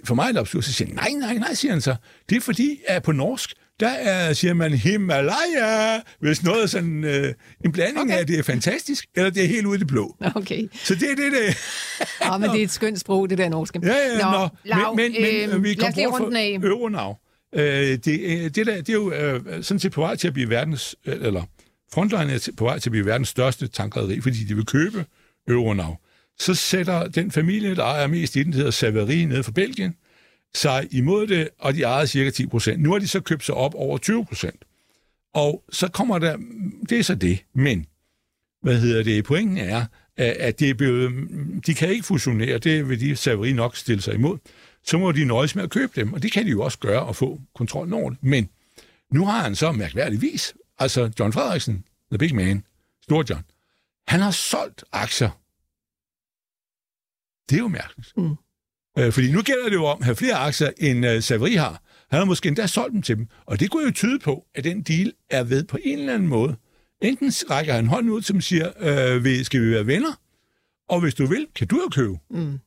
[0.04, 0.62] For mig er det absurd.
[0.62, 1.96] Så siger jeg, nej, nej, nej, siger han så.
[2.28, 7.04] Det er fordi, at på norsk, der er, siger man Himalaya, hvis noget er sådan
[7.04, 7.34] øh,
[7.64, 8.18] en blanding okay.
[8.18, 10.16] af, det er fantastisk, eller det er helt ude i det blå.
[10.34, 10.68] Okay.
[10.74, 11.56] Så det er det, det
[12.24, 13.80] Ja, men det er et skønt sprog, det der norske.
[13.82, 14.48] Ja, ja, nå, nå.
[14.64, 17.18] Lav, men, men, øh, vi kommer bort fra Euronav.
[17.54, 20.34] Øh, det, øh, det, der, det er jo øh, sådan set på vej til at
[20.34, 21.42] blive verdens, eller
[21.94, 25.04] Frontline er på vej til at blive verdens største tankrederi, fordi de vil købe
[25.48, 26.00] Euronav.
[26.38, 29.94] Så sætter den familie, der ejer mest i den, der hedder Savary nede fra Belgien,
[30.54, 32.82] sig imod det, og de ejede cirka 10 procent.
[32.82, 34.64] Nu har de så købt sig op over 20 procent.
[35.34, 36.36] Og så kommer der,
[36.88, 37.86] det er så det, men
[38.62, 39.84] hvad hedder det, pointen er,
[40.16, 41.28] at det er blevet,
[41.66, 44.38] de kan ikke fusionere, det vil de Savary nok stille sig imod.
[44.84, 47.02] Så må de nøjes med at købe dem, og det kan de jo også gøre
[47.02, 48.18] og få kontrol over det.
[48.22, 48.48] Men
[49.12, 52.64] nu har han så mærkværdigvis, altså John Frederiksen, the big man,
[53.02, 53.44] stor John,
[54.06, 55.30] Han har solgt aktier.
[57.50, 58.12] Det er jo mærkeligt.
[58.16, 58.36] Mm.
[58.98, 61.82] Øh, fordi nu gælder det jo om at have flere aktier, end uh, Savary har.
[62.10, 63.28] Han har måske endda solgt dem til dem.
[63.46, 66.28] Og det kunne jo tyde på, at den deal er ved på en eller anden
[66.28, 66.56] måde.
[67.02, 70.20] Enten rækker han hånden ud til dem og siger, øh, skal vi være venner?
[70.88, 72.18] Og hvis du vil, kan du jo købe.
[72.30, 72.58] Mm.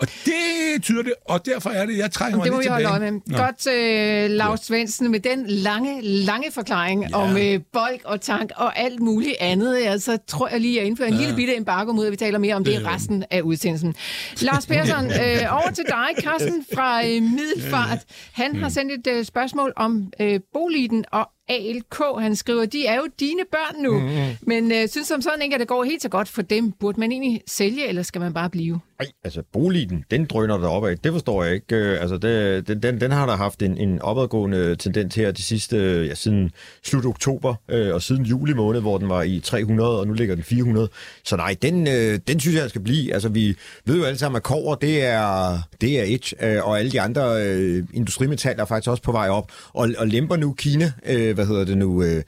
[0.00, 2.80] Og det tyder det, og derfor er det, jeg trækker Jamen, mig det må lidt
[2.80, 3.22] vi holde tilbage.
[3.26, 3.38] med.
[3.38, 7.16] Godt, øh, Lars Svendsen, med den lange, lange forklaring ja.
[7.16, 10.80] om øh, bolk og tank og alt muligt andet, ja, så tror jeg lige, at
[10.80, 11.20] jeg indfører en ja.
[11.20, 13.94] lille bitte embargo mod, at vi taler mere om det i resten af udsendelsen.
[14.42, 17.98] Lars Persson, øh, over til dig, Carsten fra øh, Middelfart.
[18.32, 22.20] Han har sendt et øh, spørgsmål om øh, Boliden og ALK.
[22.20, 24.36] Han skriver, de er jo dine børn nu, mm-hmm.
[24.42, 26.72] men øh, synes som sådan ikke, at det går helt så godt for dem.
[26.72, 28.80] Burde man egentlig sælge, eller skal man bare blive?
[29.00, 30.96] Ej, altså boligen, den drøner der opad.
[30.96, 31.76] Det forstår jeg ikke.
[31.76, 35.42] Øh, Altså, det, den, den, den har der haft en, en opadgående tendens her de
[35.42, 35.76] sidste,
[36.08, 36.50] ja, siden
[36.84, 40.34] slut oktober øh, og siden juli måned, hvor den var i 300, og nu ligger
[40.34, 40.88] den 400.
[41.24, 43.14] Så nej, den, øh, den synes jeg skal blive.
[43.14, 46.78] Altså, vi ved jo alle sammen, at kover, det er, det er et, øh, og
[46.78, 49.52] alle de andre øh, industrimetaller er faktisk også på vej op.
[49.72, 52.22] Og, og lemper nu Kina, øh, hvad hedder det nu, øh,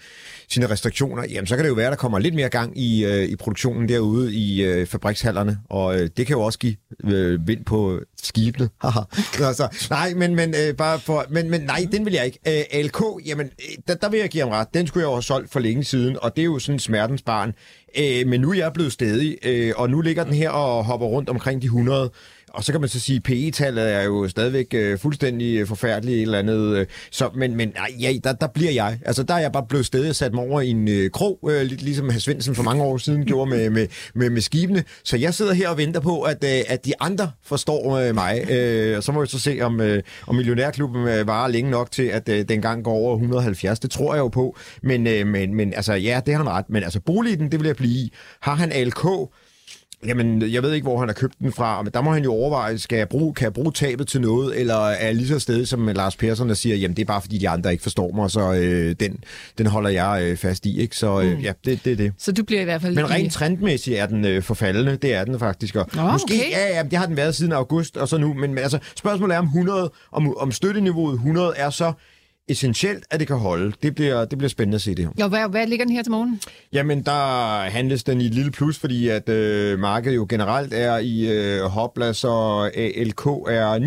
[0.48, 3.04] sine restriktioner, jamen så kan det jo være, at der kommer lidt mere gang i,
[3.04, 7.48] øh, i produktionen derude i øh, fabrikshallerne, og øh, det kan jo også give øh,
[7.48, 8.68] vind på skibene.
[8.82, 9.00] Haha.
[9.40, 12.38] altså, nej, men, men, øh, bare for, men, men nej, den vil jeg ikke.
[12.48, 14.74] Øh, ALK, jamen, øh, der, der vil jeg give ham ret.
[14.74, 17.22] Den skulle jeg jo have solgt for længe siden, og det er jo sådan smertens
[17.22, 17.52] barn.
[17.98, 21.06] Øh, men nu er jeg blevet stedig, øh, og nu ligger den her og hopper
[21.06, 22.10] rundt omkring de 100.
[22.54, 26.16] Og så kan man så sige, at PE-tallet er jo stadigvæk øh, fuldstændig øh, forfærdeligt
[26.16, 26.76] et eller andet.
[26.76, 28.98] Øh, så, men men nej, ja, der, der bliver jeg.
[29.06, 31.50] Altså, der er jeg bare blevet stedet og sat mig over i en øh, krog,
[31.50, 34.84] øh, lidt ligesom Hans Svendsen for mange år siden gjorde med, med, med, med skibene.
[35.04, 38.50] Så jeg sidder her og venter på, at, øh, at de andre forstår øh, mig.
[38.50, 41.90] Øh, og så må vi så se, om, øh, om Millionærklubben øh, varer længe nok
[41.90, 43.80] til, at øh, den gang går over 170.
[43.80, 44.56] Det tror jeg jo på.
[44.82, 46.64] Men, øh, men, men altså, ja, det har han ret.
[46.68, 48.12] Men altså, boligen, det vil jeg blive i.
[48.40, 49.06] Har han ALK?
[50.06, 52.32] Jamen, jeg ved ikke, hvor han har købt den fra, men der må han jo
[52.32, 55.66] overveje, skal jeg bruge, kan jeg bruge tabet til noget, eller er lige så sted
[55.66, 58.30] som Lars Persson, der siger, jamen det er bare fordi de andre ikke forstår mig,
[58.30, 59.24] så øh, den,
[59.58, 60.96] den holder jeg øh, fast i, ikke?
[60.96, 61.42] Så øh, mm.
[61.42, 62.12] ja, det, det er det.
[62.18, 62.94] Så du bliver i hvert fald...
[62.94, 65.76] Men rent trendmæssigt er den øh, forfaldende, det er den faktisk.
[65.76, 66.50] Og Nå, måske, okay.
[66.50, 69.38] ja, ja, det har den været siden august og så nu, men altså, spørgsmålet er
[69.38, 71.92] om 100, om, om støtteniveauet 100 er så
[72.48, 73.72] essentielt, at det kan holde.
[73.82, 75.12] Det bliver, det bliver spændende at se det her.
[75.20, 76.40] Jo, hvad, hvad ligger den her til morgen?
[76.72, 80.98] Jamen, der handles den i et lille plus, fordi at øh, markedet jo generelt er
[80.98, 82.28] i øh, Hopla, så
[82.74, 83.78] ALK er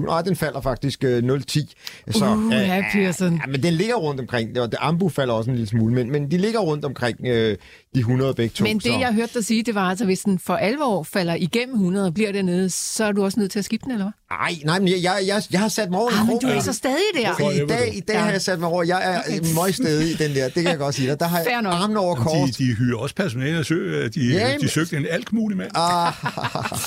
[0.00, 0.06] 99,25.
[0.06, 1.72] Nej, den falder faktisk øh, 0,10.
[2.10, 3.32] Så, Uh, ja, Pearson.
[3.32, 4.60] Ja, men den ligger rundt omkring.
[4.60, 7.56] Og det, Ambu falder også en lille smule, men, men de ligger rundt omkring øh,
[7.94, 8.64] de 100 begge to.
[8.64, 8.98] Men det, så.
[8.98, 12.14] jeg hørte dig sige, det var altså, hvis den for alvor falder igennem 100 og
[12.14, 14.12] bliver dernede, så er du også nødt til at skifte den, eller hvad?
[14.38, 16.60] Ej, nej, men jeg, jeg, jeg, jeg har sat mig over Ah, men du er
[16.60, 17.32] så stadig der.
[17.32, 17.64] Okay.
[17.64, 18.20] I dag, i dag Ja.
[18.20, 18.82] har jeg sat mig over.
[18.82, 19.40] Jeg er okay.
[19.64, 20.44] møgstedig i den der.
[20.44, 21.20] Det kan jeg godt sige dig.
[21.20, 22.50] Der har Fair jeg armen over De, kors.
[22.50, 25.70] de hyrer også personale, og sø, de, Ja, de søgte en alt mulig mand.
[25.74, 26.12] Ah,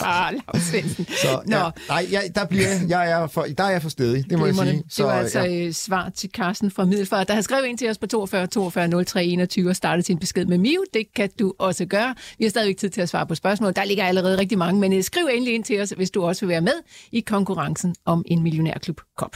[0.53, 3.89] Ah, så, Nå, ja, nej, jeg, der, bliver, jeg er for, der er jeg for
[3.89, 4.83] stedig, det må jeg Glimrende.
[4.89, 5.03] sige.
[5.03, 5.65] Det var altså ja.
[5.67, 9.03] øh, svar til Carsten fra Middelfart, der har skrevet ind til os på 42 42
[9.05, 10.83] 03 21 og startet sin besked med Mio.
[10.93, 12.15] Det kan du også gøre.
[12.37, 13.73] Vi har stadigvæk tid til at svare på spørgsmål.
[13.75, 16.45] Der ligger allerede rigtig mange, men øh, skriv endelig ind til os, hvis du også
[16.45, 19.35] vil være med i konkurrencen om en millionærklub-kop.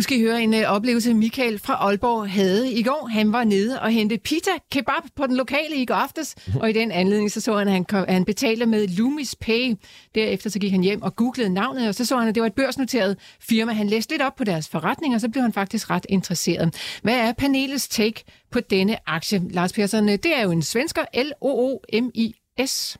[0.00, 3.08] Nu skal I høre en uh, oplevelse, Michael fra Aalborg havde i går.
[3.12, 6.72] Han var nede og hente pita kebab på den lokale i går aftes, og i
[6.72, 9.74] den anledning så så han, at han, kom, at han betalte med Loomis Pay.
[10.14, 12.46] Derefter så gik han hjem og googlede navnet, og så så han, at det var
[12.46, 13.72] et børsnoteret firma.
[13.72, 16.98] Han læste lidt op på deres forretning, og så blev han faktisk ret interesseret.
[17.02, 19.42] Hvad er panelets take på denne aktie?
[19.50, 22.98] Lars Persson, øh, det er jo en svensker, L-O-O-M-I-S.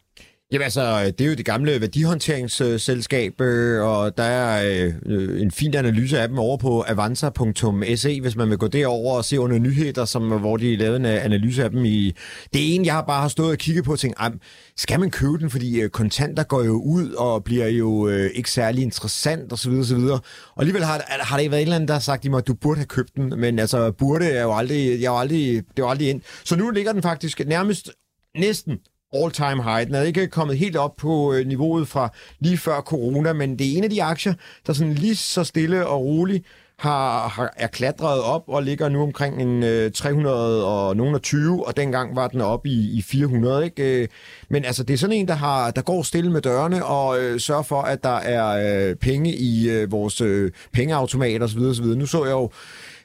[0.52, 5.74] Jamen altså, det er jo det gamle værdihåndteringsselskab, øh, og der er øh, en fin
[5.74, 10.04] analyse af dem over på avanza.se, hvis man vil gå derover og se under nyheder,
[10.04, 12.12] som, hvor de lavede en øh, analyse af dem i...
[12.52, 14.18] Det er en, jeg bare har stået og kigget på og tænkt,
[14.76, 18.50] skal man købe den, fordi øh, kontanter går jo ud og bliver jo øh, ikke
[18.50, 19.72] særlig interessant osv.
[19.72, 19.96] osv.
[19.96, 20.22] Og
[20.56, 22.78] alligevel har, har der ikke været en eller anden, der har sagt, at du burde
[22.78, 25.82] have købt den, men altså burde er jo aldrig, jeg er jo aldrig, det er
[25.82, 26.20] jo aldrig ind.
[26.44, 27.90] Så nu ligger den faktisk nærmest
[28.36, 28.78] næsten
[29.12, 29.86] all-time high.
[29.86, 33.72] Den er ikke kommet helt op på øh, niveauet fra lige før corona, men det
[33.72, 34.34] er en af de aktier,
[34.66, 36.44] der sådan lige så stille og roligt
[36.80, 41.22] har, har, er klatret op og ligger nu omkring en øh, 300 og nogen og
[41.22, 43.64] 20, og dengang var den oppe i, i 400.
[43.64, 44.02] Ikke?
[44.02, 44.08] Øh,
[44.48, 47.40] Men altså, det er sådan en, der, har, der går stille med dørene og øh,
[47.40, 51.58] sørger for, at der er øh, penge i øh, vores øh, pengeautomater osv.
[51.58, 51.84] osv.
[51.84, 52.50] Nu så jeg jo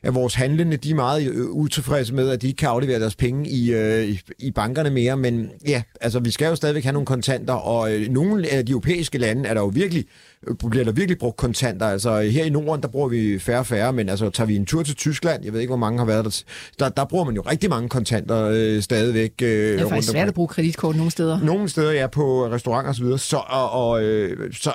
[0.06, 3.16] at vores handlende, de er meget øh, utilfredse med, at de ikke kan aflevere deres
[3.16, 6.94] penge i, øh, i, i bankerne mere, men ja, altså vi skal jo stadigvæk have
[6.94, 10.06] nogle kontanter, og øh, nogle af de europæiske lande er der jo virkelig
[10.48, 11.86] øh, bliver der virkelig brugt kontanter.
[11.86, 14.66] Altså her i Norden, der bruger vi færre og færre, men altså tager vi en
[14.66, 16.44] tur til Tyskland, jeg ved ikke, hvor mange har været der,
[16.80, 19.32] der, der bruger man jo rigtig mange kontanter øh, stadigvæk.
[19.42, 21.40] Øh, det er faktisk svært at bruge kreditkort nogle steder.
[21.40, 23.20] Nogle steder, ja, på restauranter og så videre.
[23.20, 24.74] Så, og, og, øh, så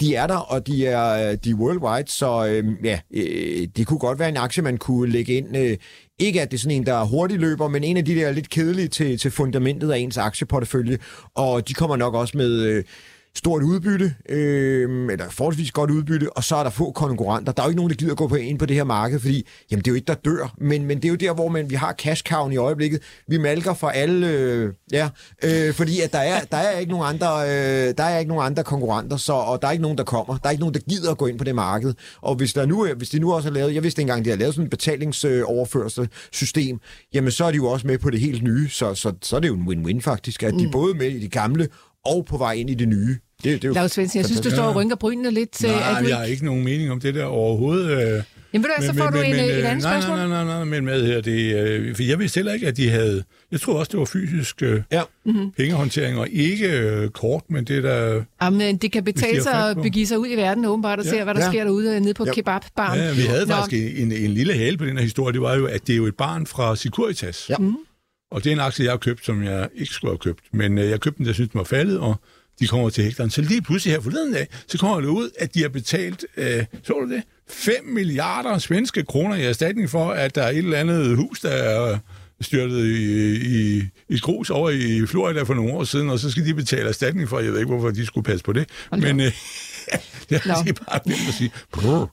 [0.00, 3.86] de er der, og de er, øh, de er worldwide, så øh, ja, øh, det
[3.86, 5.56] kunne godt være en aktie, man kunne lægge ind.
[5.56, 5.76] Øh,
[6.18, 8.50] ikke at det er sådan en, der hurtigt løber, men en af de der lidt
[8.50, 10.98] kedelige til, til fundamentet af ens aktieportefølje,
[11.34, 12.62] og de kommer nok også med...
[12.62, 12.84] Øh,
[13.34, 17.52] stort udbytte, øh, eller forholdsvis godt udbytte, og så er der få konkurrenter.
[17.52, 19.46] Der er jo ikke nogen, der gider gå på ind på det her marked, fordi
[19.70, 21.70] jamen, det er jo ikke der dør, men, men det er jo der, hvor man,
[21.70, 23.02] vi har cash i øjeblikket.
[23.28, 25.08] Vi malker for alle, øh, ja,
[25.44, 28.46] øh, fordi at der, er, der, er ikke nogen andre, øh, der er ikke nogen
[28.46, 30.36] andre konkurrenter, så, og der er ikke nogen, der kommer.
[30.36, 31.94] Der er ikke nogen, der gider at gå ind på det marked.
[32.20, 34.36] Og hvis, der nu, hvis de nu også har lavet, jeg vidste engang, de har
[34.36, 36.80] lavet sådan et betalingsoverførselssystem,
[37.14, 39.40] jamen så er de jo også med på det helt nye, så, så, så er
[39.40, 40.72] det jo en win-win faktisk, at de mm.
[40.72, 41.68] både med i det gamle
[42.04, 43.18] og på vej ind i det nye.
[43.44, 45.62] Det, det er jo Lars Svendsen, jeg synes, du står og rynker brynene lidt.
[45.62, 47.90] Nej, at du jeg har ikke nogen mening om det der overhovedet.
[47.90, 48.22] Øh.
[48.52, 50.16] Jamen ved du, så får men, du en, men, et andet nej, spørgsmål.
[50.16, 52.76] Nej, nej, nej, nej, men med her, det, øh, for jeg vidste heller ikke, at
[52.76, 55.02] de havde, jeg tror også, det var fysisk øh, ja.
[55.24, 55.50] mm-hmm.
[55.50, 58.22] pengehåndtering, og ikke øh, kort, men det der...
[58.42, 61.10] Jamen, det kan betale sig at begive sig ud i verden åbenbart og ja.
[61.10, 61.50] se, hvad der ja.
[61.50, 62.32] sker derude øh, nede på ja.
[62.32, 62.98] kebabbarn.
[62.98, 63.54] Ja, vi havde Nå.
[63.54, 65.92] faktisk en, en, en lille hale på den her historie, det var jo, at det
[65.92, 67.46] er jo et barn fra Securitas.
[67.50, 67.56] Ja.
[67.58, 67.76] Mm.
[68.30, 70.40] Og det er en aktie, jeg har købt, som jeg ikke skulle have købt.
[70.52, 72.14] Men øh, jeg købte den, jeg synes, den var faldet, og
[72.60, 73.30] de kommer til hektaren.
[73.30, 76.64] Så lige pludselig her forleden dag, så kommer det ud, at de har betalt, øh,
[76.82, 80.78] så du det, 5 milliarder svenske kroner i erstatning for, at der er et eller
[80.78, 81.98] andet hus, der er
[82.40, 83.34] styrtet i,
[83.78, 86.88] i, i grus over i Florida for nogle år siden, og så skal de betale
[86.88, 88.68] erstatning for, jeg ved ikke, hvorfor de skulle passe på det.
[88.92, 89.32] Men øh,
[90.28, 90.72] det er no.
[90.88, 91.50] bare nemt at sige.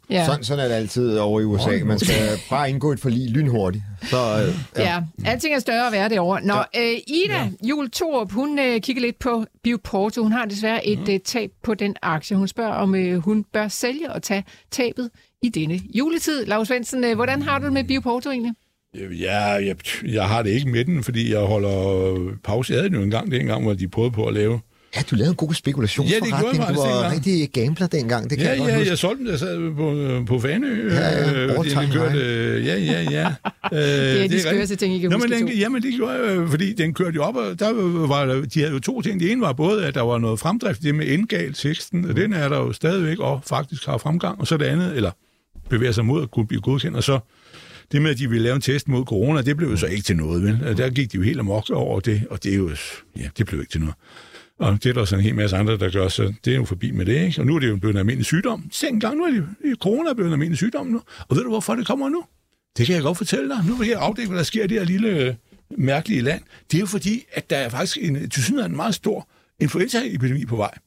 [0.09, 0.25] Ja.
[0.25, 1.83] Sådan, sådan er det altid over i USA.
[1.85, 3.83] Man skal bare indgå et forlig lynhurtigt.
[4.03, 4.83] Så, øh, ja.
[4.83, 6.41] ja, alting er større at være derovre.
[6.41, 6.81] Nå, ja.
[6.81, 7.49] øh, Ida ja.
[7.69, 10.23] Jul Torup, hun øh, kigger lidt på Bioporto.
[10.23, 11.13] Hun har desværre et mm.
[11.13, 12.37] øh, tab på den aktie.
[12.37, 15.09] Hun spørger, om øh, hun bør sælge og tage tabet
[15.41, 16.45] i denne juletid.
[16.45, 18.53] Lars Svendsen, øh, hvordan har du det med Bioporto egentlig?
[18.95, 22.73] Ja, jeg, jeg har det ikke med den, fordi jeg holder pause.
[22.73, 24.59] Jeg havde den jo en gang, det en gang, hvor de prøvede på at lave
[24.95, 26.53] Ja, du lavede en god spekulationsforretning.
[26.53, 28.29] Ja, det du var rigtig gambler dengang.
[28.29, 30.89] Det kan ja, jeg ja, godt jeg solgte den, jeg sad på, på Fanø.
[30.89, 32.19] Ja, ja, øh, det kørte,
[32.65, 33.27] ja, ja, ja.
[33.73, 36.13] øh, det er de skørste ting, I kan Nå, huske men den, Jamen, det gjorde
[36.13, 37.73] jeg, fordi den kørte jo op, og der
[38.07, 39.19] var, de havde jo to ting.
[39.19, 42.33] Det ene var både, at der var noget fremdrift, det med endgal teksten, og den
[42.33, 45.11] er der jo stadigvæk, og faktisk har fremgang, og så det andet, eller
[45.69, 47.19] bevæger sig mod at kunne blive godkendt, og så
[47.91, 50.03] det med, at de ville lave en test mod corona, det blev jo så ikke
[50.03, 50.77] til noget, vel?
[50.77, 52.69] Der gik de jo helt amok over det, og det er jo,
[53.17, 53.95] ja, det blev ikke til noget.
[54.59, 56.65] Og det er der også en hel masse andre, der gør, så det er jo
[56.65, 57.41] forbi med det, ikke?
[57.41, 58.69] Og nu er det jo blevet en almindelig sygdom.
[58.71, 59.45] Se en gang, nu er det,
[59.79, 61.01] corona blevet en almindelig sygdom nu.
[61.27, 62.23] Og ved du, hvorfor det kommer nu?
[62.77, 63.65] Det kan jeg godt fortælle dig.
[63.67, 65.33] Nu vil jeg afdække, hvad der sker i det her lille øh,
[65.77, 66.41] mærkelige land.
[66.71, 70.45] Det er jo fordi, at der er faktisk en, til synes, en meget stor influenzaepidemi
[70.45, 70.77] på vej.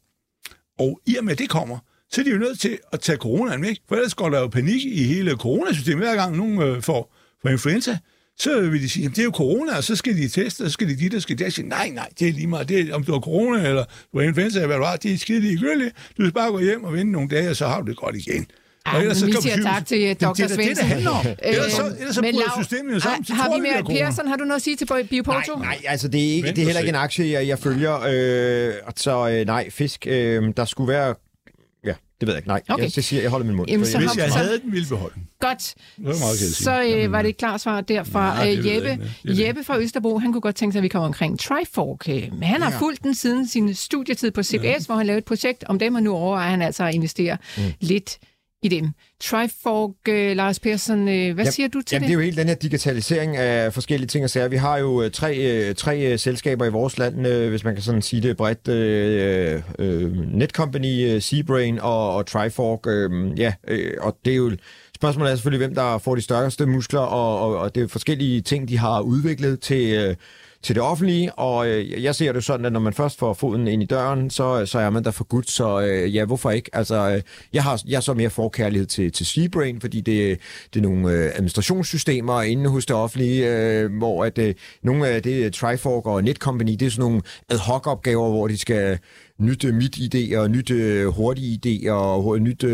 [0.78, 1.78] Og i og med, at det kommer,
[2.10, 4.46] så er de jo nødt til at tage coronaen væk, for ellers går der jo
[4.46, 6.04] panik i hele coronasystemet.
[6.04, 7.98] Hver gang nogen øh, får, får influenza,
[8.38, 10.66] så vil de sige, at det er jo corona, og så skal de teste, og
[10.66, 11.52] så skal de dit, og skal det.
[11.52, 12.68] sige, nej, nej, det er lige meget.
[12.68, 15.12] Det er, om du har corona, eller du har influenza, eller hvad du har, det
[15.12, 15.96] er skide ligegyldigt.
[16.18, 18.16] Du skal bare gå hjem og vente nogle dage, og så har du det godt
[18.16, 18.46] igen.
[18.86, 20.34] Ja, og ellers, så vi siger tak til Dr.
[20.34, 20.58] Svendsen.
[20.58, 21.26] Det er det, det handler om.
[21.42, 23.24] Ellers så, ellers så bryder systemet jo sammen.
[23.30, 25.54] Har, har vi med Persson, har du noget at sige til Bioporto?
[25.54, 28.00] Nej, nej, altså det er, ikke, det er heller ikke en aktie, jeg, jeg følger.
[28.00, 31.14] Øh, så øh, nej, fisk, øh, der skulle være
[32.20, 32.48] det ved jeg ikke.
[32.48, 32.82] Nej, okay.
[32.82, 33.70] jeg, jeg siger, jeg holder min mund.
[33.70, 35.28] Jamen, så Hvis jeg havde den, ville beholde den.
[35.40, 35.74] Godt.
[35.96, 38.34] Det var meget så øh, var det et klart svar derfra.
[38.34, 41.40] Nej, øh, Jeppe, Jeppe fra Østerbro, han kunne godt tænke sig, at vi kommer omkring
[41.40, 42.08] Trifork.
[42.08, 42.78] Øh, men han har ja.
[42.78, 44.76] fulgt den siden sin studietid på CBS, ja.
[44.86, 47.62] hvor han lavede et projekt om dem, og nu overvejer han altså at investere mm.
[47.80, 48.18] lidt
[48.62, 48.88] i dem.
[49.20, 52.08] Trifork, uh, Lars Persson, uh, hvad ja, siger du til jamen, det?
[52.08, 54.48] det er jo helt den her digitalisering af forskellige ting og sager.
[54.48, 57.74] Vi har jo uh, tre, uh, tre uh, selskaber i vores land, uh, hvis man
[57.74, 58.68] kan sådan sige det bredt.
[58.68, 62.86] Uh, uh, Netcompany, uh, Seabrain og, og Trifork.
[62.86, 64.50] Uh, ja, uh, og det er jo
[64.96, 68.40] Spørgsmålet er selvfølgelig, hvem der får de største muskler, og, og, og det er forskellige
[68.40, 70.14] ting, de har udviklet til, uh,
[70.62, 73.68] til det offentlige, og øh, jeg ser det sådan, at når man først får foden
[73.68, 76.50] ind i døren, så, øh, så er man der for gud, så øh, ja, hvorfor
[76.50, 76.70] ikke?
[76.72, 80.38] Altså, øh, jeg har jeg har så mere forkærlighed til, til Seabrain, fordi det,
[80.74, 85.22] det er nogle øh, administrationssystemer inde hos det offentlige, øh, hvor at øh, nogle af
[85.22, 88.98] det øh, Trifork og Netcompany, det er sådan nogle ad hoc opgaver, hvor de skal
[89.40, 92.64] nyt uh, mit ID og nyt uh, hurtig ID og nyt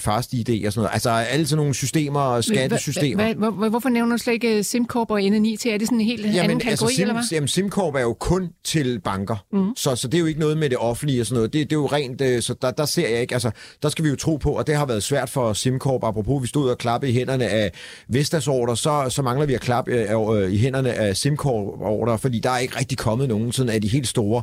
[0.00, 0.90] fast ID og sådan noget.
[0.92, 3.68] Altså alle sådan nogle systemer og skattesystemer.
[3.68, 5.70] Hvorfor nævner du slet ikke SimCorp og NNI til?
[5.70, 7.22] Er det sådan en helt anden kategori, altså, Sim, eller hvad?
[7.32, 9.76] Jamen, SimCorp er jo kun til banker, mm.
[9.76, 11.52] så, så det er jo ikke noget med det offentlige og sådan noget.
[11.52, 13.50] Det, det er jo rent, så der, der ser jeg ikke, altså
[13.82, 16.46] der skal vi jo tro på, og det har været svært for SimCorp, apropos vi
[16.46, 17.72] stod og klappe i hænderne af
[18.08, 22.40] Vestas order, så, så mangler vi at klappe øh, i hænderne af SimCorp order, fordi
[22.40, 24.42] der er ikke rigtig kommet nogen sådan af de helt store.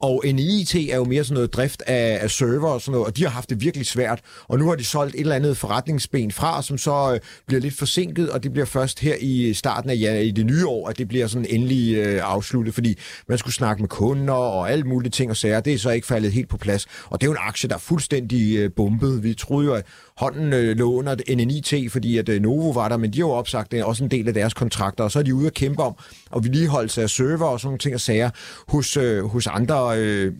[0.00, 3.16] Og NIT er jo mere sådan noget drift af, af server og sådan noget, og
[3.16, 4.20] de har haft det virkelig svært.
[4.48, 7.74] Og nu har de solgt et eller andet forretningsben fra, som så øh, bliver lidt
[7.78, 10.98] forsinket, og det bliver først her i starten af ja, i det nye år, at
[10.98, 15.10] det bliver sådan endelig øh, afsluttet, fordi man skulle snakke med kunder og alt mulige
[15.10, 15.60] ting og sager.
[15.60, 16.86] Det er så ikke faldet helt på plads.
[17.04, 19.22] Og det er jo en aktie, der er fuldstændig øh, bombet.
[19.22, 19.86] Vi troede jo, at
[20.18, 23.30] hånden øh, lå under NNIT, fordi at øh, Novo var der, men de har jo
[23.30, 25.82] opsagt det også en del af deres kontrakter, og så er de ude at kæmpe
[25.82, 25.94] om
[26.36, 28.30] at vedligeholdelse af server og sådan nogle ting og sager
[28.68, 30.32] hos, øh, hos andre, øh,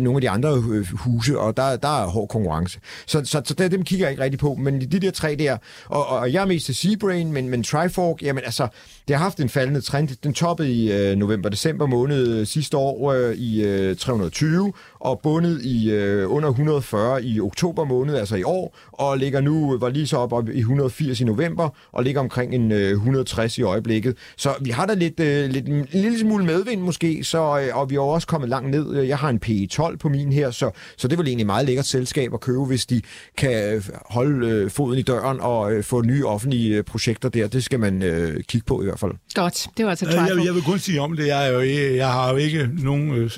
[0.00, 2.80] nogle af de andre øh, huse, og der, der er hård konkurrence.
[3.06, 5.56] Så, så, så der, dem kigger jeg ikke rigtig på, men de der tre der,
[5.86, 8.68] og, og jeg er mest til Seabrain, men, men Trifork, jamen altså,
[9.08, 10.08] det har haft en faldende trend.
[10.22, 14.72] Den toppede i øh, november-december måned øh, sidste år øh, i øh, 320,
[15.06, 19.78] og bundet i øh, under 140 i oktober måned, altså i år, og ligger nu,
[19.78, 23.58] var lige så op, op i 180 i november, og ligger omkring en øh, 160
[23.58, 24.16] i øjeblikket.
[24.36, 27.90] Så vi har da lidt, øh, lidt en lille smule medvind måske, så, øh, og
[27.90, 29.02] vi er også kommet langt ned.
[29.02, 31.86] Jeg har en PE12 på min her, så, så det er vel egentlig meget lækkert
[31.86, 33.02] selskab at købe, hvis de
[33.36, 37.48] kan holde øh, foden i døren og øh, få nye offentlige øh, projekter der.
[37.48, 39.12] Det skal man øh, kigge på i hvert fald.
[39.34, 41.26] Godt, det var altså jeg, jeg vil kun sige om det.
[41.26, 41.60] Jeg, er jo,
[41.96, 43.10] jeg har jo ikke nogen...
[43.10, 43.30] Øh,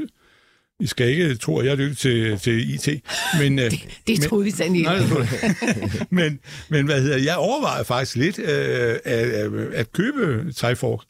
[0.80, 2.88] i skal ikke tro, at jeg er dygtig til, til IT.
[3.40, 4.98] Men, det det troede vi sandt nej,
[6.10, 6.38] men,
[6.68, 11.00] men hvad hedder jeg overvejer faktisk lidt øh, at, at købe Trifork.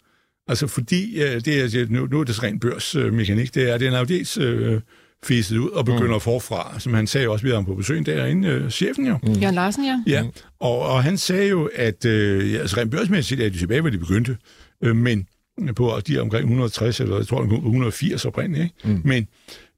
[0.48, 4.04] Altså fordi, øh, det er, nu, nu er det rent børsmekanik, det er, det er
[4.04, 4.80] dels øh,
[5.24, 6.20] fiset ud og begynder mm.
[6.20, 9.18] forfra, som han sagde også, vi havde på besøg derinde, øh, chefen jo.
[9.22, 9.32] Mm.
[9.32, 10.02] Jørgen Larsen, ja.
[10.06, 10.24] Ja,
[10.60, 13.98] og, og han sagde jo, at øh, altså rent børsmæssigt er de tilbage, hvor de
[13.98, 14.36] begyndte,
[14.82, 15.26] øh, men
[15.74, 18.94] på, de er omkring 160, eller jeg tror 180 oprindeligt, ikke?
[18.94, 19.00] Mm.
[19.04, 19.28] Men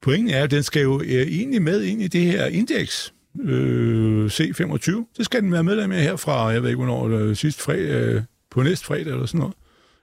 [0.02, 4.26] pointen er, at den skal jo øh, egentlig med ind i det her indeks, øh,
[4.26, 5.14] C25.
[5.16, 7.90] Det skal den være medlem af her fra, jeg ved ikke hvornår, øh, sidste fredag,
[7.90, 9.54] øh, på næste fredag eller sådan noget.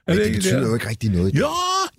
[0.06, 0.68] Er det, det betyder der?
[0.68, 1.34] jo ikke rigtig noget.
[1.34, 1.48] Jo,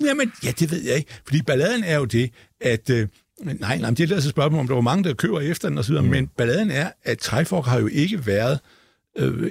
[0.06, 1.12] jamen, ja, det ved jeg ikke.
[1.26, 2.90] Fordi balladen er jo det, at...
[2.90, 3.08] Øh,
[3.44, 5.96] nej, nej, det er altså spørgsmål om, der var mange, der køber efter den osv.,
[5.96, 6.04] mm.
[6.04, 8.60] men balladen er, at Trifork har jo ikke været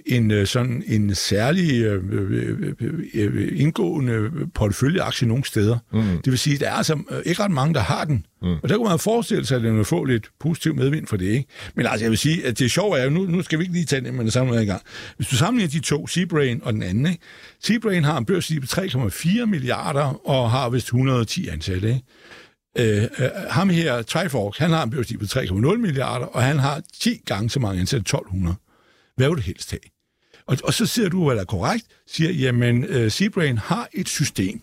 [0.07, 2.75] en øh, sådan en særlig øh, øh,
[3.15, 5.79] øh, indgående porteføljeaktie nogen steder.
[5.93, 6.03] Mm.
[6.03, 8.27] Det vil sige, der er altså ikke ret mange, der har den.
[8.43, 8.55] Mm.
[8.63, 11.27] Og der kunne man forestille sig, at den vil få lidt positiv medvind for det,
[11.27, 11.45] ikke?
[11.75, 13.75] Men altså, jeg vil sige, at det sjove er jo, nu, nu skal vi ikke
[13.75, 14.83] lige tage det med det samme i gang.
[15.17, 17.23] Hvis du sammenligner de to, Seabrain og den anden, ikke?
[17.63, 22.03] Seabrain har en børslig på 3,4 milliarder og har vist 110 ansatte, ikke?
[22.79, 26.83] Øh, øh, ham her, Trifork, han har en børslig på 3,0 milliarder, og han har
[27.01, 28.57] 10 gange så mange ansatte, 1200.
[29.19, 29.81] Hvad vil du helst have?
[30.47, 34.09] Og, og så siger du, hvad der er korrekt, siger, jamen, uh, Seabrain har et
[34.09, 34.63] system,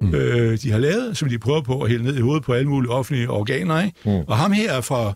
[0.00, 0.14] mm.
[0.14, 2.68] øh, de har lavet, som de prøver på at hælde ned i hovedet på alle
[2.68, 3.96] mulige offentlige organer, ikke?
[4.04, 4.24] Mm.
[4.28, 5.12] Og ham her fra,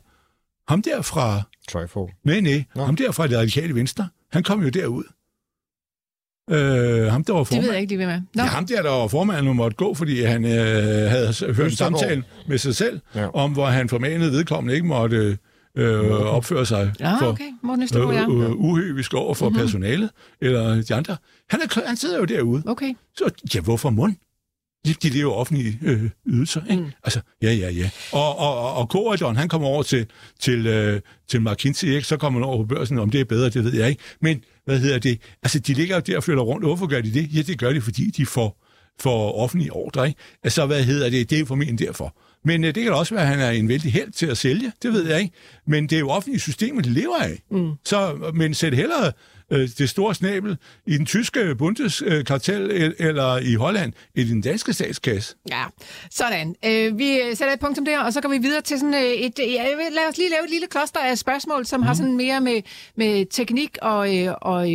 [0.68, 1.42] ham der fra...
[1.68, 2.10] Trifork.
[2.24, 2.84] Nej, nej, no.
[2.84, 5.04] ham der fra det radikale venstre, han kom jo derud.
[6.50, 7.62] Øh, ham der var formand.
[7.62, 8.20] Det ved jeg ikke lige, hvem er.
[8.34, 8.42] No.
[8.42, 11.76] Ja, ham der, der var formand, og måtte gå, fordi han øh, havde hørt en
[11.76, 13.26] samtale med sig selv, ja.
[13.26, 15.37] om hvor han formanede vedkommende ikke måtte øh,
[16.24, 17.82] opfører sig ja, for okay.
[17.82, 18.44] Østergaard, ja.
[18.44, 19.60] øh, uhøvisk over for mm-hmm.
[19.60, 20.10] personalet,
[20.40, 21.16] eller de andre.
[21.50, 22.62] Han, er, han sidder jo derude.
[22.66, 22.94] Okay.
[23.16, 24.14] Så, ja, hvorfor mund?
[24.87, 26.82] De, de lever offentlige øh, ydelser, ikke?
[26.82, 26.90] Mm.
[27.04, 27.90] Altså, ja, ja, ja.
[28.12, 30.06] Og, og, og, og Corridon, han kommer over til,
[30.40, 32.06] til, øh, til McKinsey, ikke?
[32.06, 34.02] Så kommer han over på børsen, om det er bedre, det ved jeg ikke.
[34.20, 35.20] Men, hvad hedder det?
[35.42, 36.66] Altså, de ligger jo der og flytter rundt.
[36.66, 37.34] Hvorfor gør de det?
[37.34, 38.64] Ja, det gør de, fordi de får,
[39.00, 40.20] får offentlige ordre, ikke?
[40.42, 41.30] Altså, hvad hedder det?
[41.30, 42.16] Det er formentlig derfor.
[42.44, 44.72] Men øh, det kan også være, at han er en vældig held til at sælge.
[44.83, 45.35] Det ved jeg ikke.
[45.66, 47.42] Men det er jo offentlige systemer, de lever af.
[47.50, 47.70] Mm.
[47.85, 49.12] Så, men sæt hellere
[49.50, 55.37] øh, det store snabel i den tyske bundeskartel eller i Holland i den danske statskasse.
[55.50, 55.64] Ja,
[56.11, 56.54] sådan.
[56.64, 59.38] Øh, vi sætter et punktum der, og så går vi videre til sådan øh, et...
[59.38, 61.87] Ja, lad os lige lave et lille kloster af spørgsmål, som mm.
[61.87, 62.62] har sådan mere med,
[62.96, 64.68] med teknik og, øh, og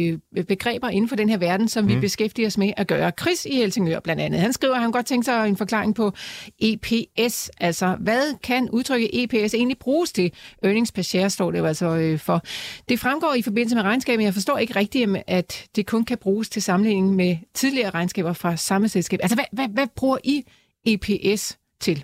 [0.47, 1.89] begreber inden for den her verden, som mm.
[1.89, 3.12] vi beskæftiger os med at gøre.
[3.19, 6.13] Chris i Helsingør blandt andet, han skriver, at han godt tænker sig en forklaring på
[6.60, 7.51] EPS.
[7.60, 10.32] Altså, hvad kan udtrykket EPS egentlig bruges til?
[10.63, 12.43] Earnings per share står det jo altså for.
[12.89, 14.23] Det fremgår i forbindelse med regnskabet.
[14.23, 18.58] Jeg forstår ikke rigtigt, at det kun kan bruges til sammenligning med tidligere regnskaber fra
[18.58, 19.19] samme selskab.
[19.23, 20.43] Altså, hvad, hvad, hvad bruger I
[20.86, 22.03] EPS til?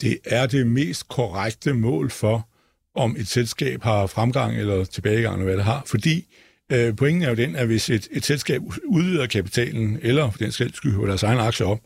[0.00, 2.48] Det er det mest korrekte mål for,
[2.94, 5.82] om et selskab har fremgang eller tilbagegang, eller hvad det har.
[5.86, 6.26] Fordi
[6.72, 10.52] øh, pointen er jo den, at hvis et, et selskab udvider kapitalen, eller for den
[10.52, 11.80] skal skyder deres egen aktier op,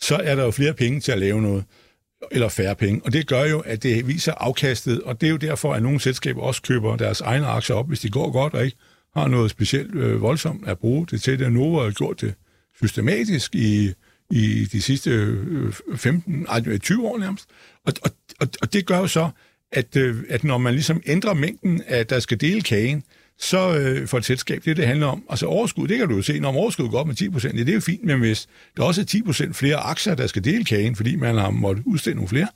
[0.00, 1.64] så er der jo flere penge til at lave noget.
[2.30, 3.00] eller færre penge.
[3.04, 6.00] Og det gør jo, at det viser afkastet, og det er jo derfor, at nogle
[6.00, 8.76] selskaber også køber deres egne aktier op, hvis de går godt og ikke
[9.14, 11.38] har noget specielt øh, voldsomt at bruge det til.
[11.38, 12.34] Det Novo har gjort det
[12.76, 13.92] systematisk i,
[14.30, 16.46] i de sidste øh, 15,
[16.80, 17.46] 20 øh, år nærmest.
[17.86, 19.30] Og, og, og, og det gør jo så,
[19.72, 23.02] at, øh, at når man ligesom ændrer mængden, at der skal dele kagen,
[23.38, 26.22] så øh, for et selskab, det det handler om, altså overskud, det kan du jo
[26.22, 28.48] se, når overskud går op med 10 procent, ja, det er jo fint, men hvis
[28.76, 31.84] der også er 10 procent flere aktier, der skal dele kagen, fordi man har måttet
[31.86, 32.48] udstille nogle flere,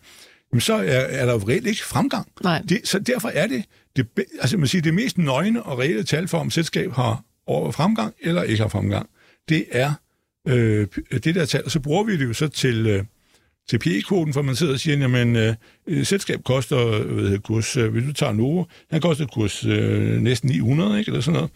[0.52, 2.28] jamen så er, er der jo reelt ikke fremgang.
[2.42, 2.62] Nej.
[2.68, 3.64] Det, så derfor er det,
[3.96, 4.06] det,
[4.40, 8.14] altså man siger, det mest nøgne og reelle tal for, om selskab har over fremgang
[8.20, 9.08] eller ikke har fremgang,
[9.48, 9.92] det er
[10.48, 13.04] øh, det der tal, og så bruger vi det jo så til, øh,
[13.68, 15.54] til PE-kvoten, for man sidder og siger, jamen, øh,
[15.86, 20.20] et selskab koster, hvad hedder kurs, øh, hvis du tager Novo, han koster kurs øh,
[20.20, 21.50] næsten 900, ikke, eller sådan noget,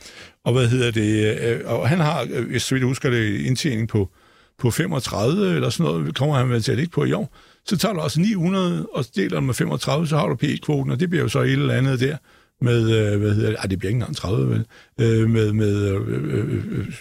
[0.45, 4.11] og hvad hedder det, øh, og han har, øh, hvis vi husker det, indtjening på,
[4.59, 7.35] på 35, eller sådan noget, kommer han vel til at ligge på i år,
[7.69, 11.11] så tager du altså 900 og deler med 35, så har du P-kvoten, og det
[11.11, 12.17] bliver jo så et eller andet der,
[12.61, 14.67] med, øh, hvad hedder det, ej, det bliver ikke engang 30, vel,
[15.01, 16.09] øh, med, med øh,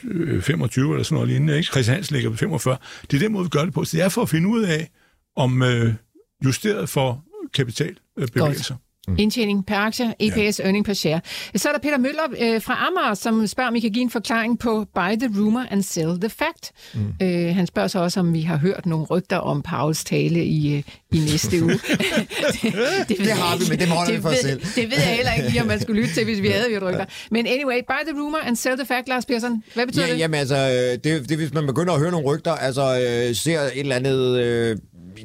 [0.03, 1.71] øh, øh 25 eller sådan noget lignende, ikke?
[1.71, 2.77] Christian Hansen ligger på 45.
[3.11, 3.83] Det er den måde, vi gør det på.
[3.83, 4.91] Så det er for at finde ud af,
[5.35, 5.93] om øh,
[6.45, 8.75] justeret for kapitalbevægelser.
[9.07, 9.15] Mm.
[9.17, 10.63] Indtjening per aktie, EPS, ja.
[10.63, 11.21] earning per share.
[11.55, 14.09] Så er der Peter Møller øh, fra Amager, som spørger, om I kan give en
[14.09, 16.71] forklaring på buy the rumor and sell the fact.
[16.93, 17.25] Mm.
[17.25, 20.75] Øh, han spørger så også, om vi har hørt nogle rygter om Pauls tale i,
[20.75, 21.71] øh, i næste uge.
[22.61, 22.73] det,
[23.07, 24.59] det, det har vi, men det holder vi for ved, selv.
[24.59, 26.83] Det ved jeg heller ikke lige, om man skulle lytte til, hvis vi havde hørt
[26.83, 27.05] rygter.
[27.31, 29.63] Men anyway, buy the rumor and sell the fact, Lars Persson.
[29.73, 30.19] Hvad betyder ja, det?
[30.19, 33.59] Jamen altså, øh, det, det, hvis man begynder at høre nogle rygter, altså øh, ser
[33.59, 34.39] et eller andet...
[34.39, 34.77] Øh,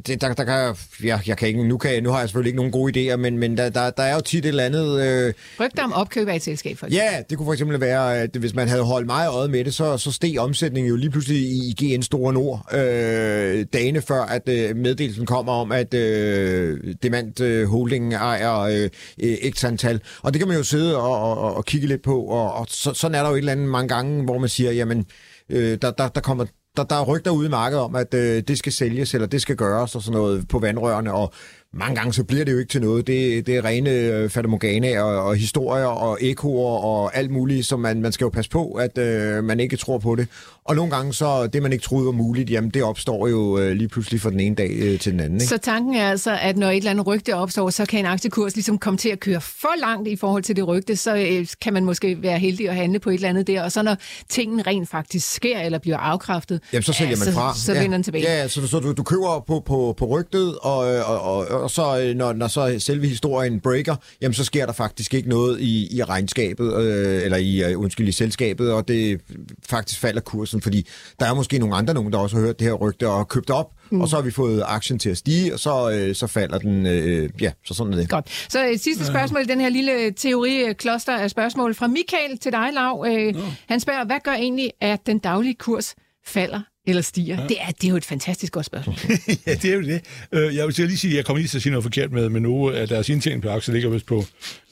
[0.07, 0.77] det, der, der kan,
[1.07, 3.39] jeg, jeg kan ikke, nu, kan, nu har jeg selvfølgelig ikke nogen gode idéer, men,
[3.39, 5.03] men der, der, der er jo tit et eller andet...
[5.03, 7.09] Øh, Rygter om opkøb af et selskab, for eksempel.
[7.13, 9.75] Ja, det kunne for eksempel være, at hvis man havde holdt meget øjet med det,
[9.75, 14.49] så, så steg omsætningen jo lige pludselig i GN Store Nord øh, dagene før, at
[14.49, 18.89] øh, meddelelsen kommer om, at øh, Demand øh, Holding ejer
[19.23, 20.01] øh, x antal.
[20.23, 22.95] Og det kan man jo sidde og, og, og kigge lidt på, og, og så,
[22.95, 25.07] sådan er der jo et eller andet mange gange, hvor man siger, jamen,
[25.49, 26.45] øh, der, der, der kommer
[26.77, 29.43] der, der er rygter ude i markedet om, at øh, det skal sælges, eller det
[29.43, 31.33] skal gøres, og sådan noget på vandrørene, og
[31.75, 33.07] mange gange så bliver det jo ikke til noget.
[33.07, 37.81] Det, det er rene øh, fatamorgana og, og historier og ekoer og alt muligt, som
[37.81, 40.29] man, man skal jo passe på, at øh, man ikke tror på det.
[40.65, 43.73] Og nogle gange så det, man ikke troede var muligt, jamen det opstår jo øh,
[43.73, 45.35] lige pludselig fra den ene dag øh, til den anden.
[45.35, 45.47] Ikke?
[45.47, 48.55] Så tanken er altså, at når et eller andet rygte opstår, så kan en aktiekurs
[48.55, 51.73] ligesom komme til at køre for langt i forhold til det rygte, så øh, kan
[51.73, 53.63] man måske være heldig at handle på et eller andet der.
[53.63, 53.97] Og så når
[54.29, 57.55] tingene rent faktisk sker eller bliver afkræftet, jamen, så sælger ja, man fra.
[57.55, 58.25] Så, så vender den tilbage.
[58.25, 62.01] Ja, så, så du, du køber på, på, på rygtet, og, og, og, og så
[62.01, 65.97] øh, når, når så selve historien breaker, jamen så sker der faktisk ikke noget i,
[65.97, 69.21] i regnskabet, øh, eller i, øh, undskyld, i selskabet, og det
[69.69, 70.87] faktisk falder kursen, fordi
[71.21, 73.51] der er måske nogle andre, nogen, der også har hørt det her rygte og købt
[73.51, 74.01] op, mm.
[74.01, 76.87] og så har vi fået aktien til at stige, og så, øh, så falder den,
[76.87, 78.09] øh, ja, så sådan er det.
[78.09, 78.47] Godt.
[78.49, 82.71] Så et sidste spørgsmål i den her lille teori-kloster af spørgsmål fra Michael til dig,
[82.73, 83.05] Lav.
[83.09, 83.35] Øh,
[83.69, 85.95] Han spørger, hvad gør egentlig, at den daglige kurs
[86.27, 87.41] falder eller stiger?
[87.41, 87.47] Ja.
[87.47, 88.97] Det, er, det er jo et fantastisk godt spørgsmål.
[89.47, 90.01] ja, det er jo det.
[90.33, 92.41] Øh, Jeg vil lige sige, jeg kommer lige til at sige noget forkert med, med
[92.41, 94.25] nu, at deres indtjening på aktier ligger vist på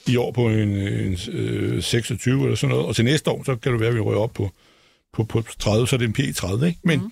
[0.07, 3.55] i år på en, en øh, 26 eller sådan noget, og til næste år, så
[3.55, 4.51] kan det være, at vi rører op på,
[5.13, 6.79] på, på 30, så er det en P30, ikke?
[6.83, 7.11] Men mm.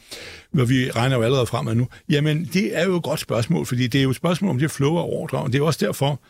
[0.54, 3.88] når vi regner jo allerede fremad nu, jamen det er jo et godt spørgsmål, fordi
[3.88, 6.22] det er jo et spørgsmål om det flow af og det er også derfor,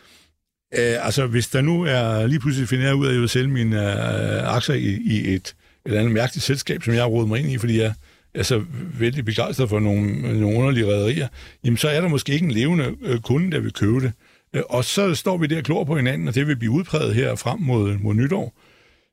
[0.78, 3.28] øh, altså hvis der nu er lige pludselig finder jeg ud af, at jeg vil
[3.28, 5.54] sælge mine øh, aktier i, i et
[5.84, 7.94] eller andet mærkeligt selskab, som jeg har rodet mig ind i, fordi jeg
[8.34, 8.64] altså, så
[8.98, 11.28] vældig begejstret for nogle, nogle underlige rædderier,
[11.64, 14.12] jamen så er der måske ikke en levende øh, kunde, der vil købe det.
[14.54, 17.14] Øh, og så står vi der og klor på hinanden, og det vil blive udpræget
[17.14, 18.54] her frem mod, mod nytår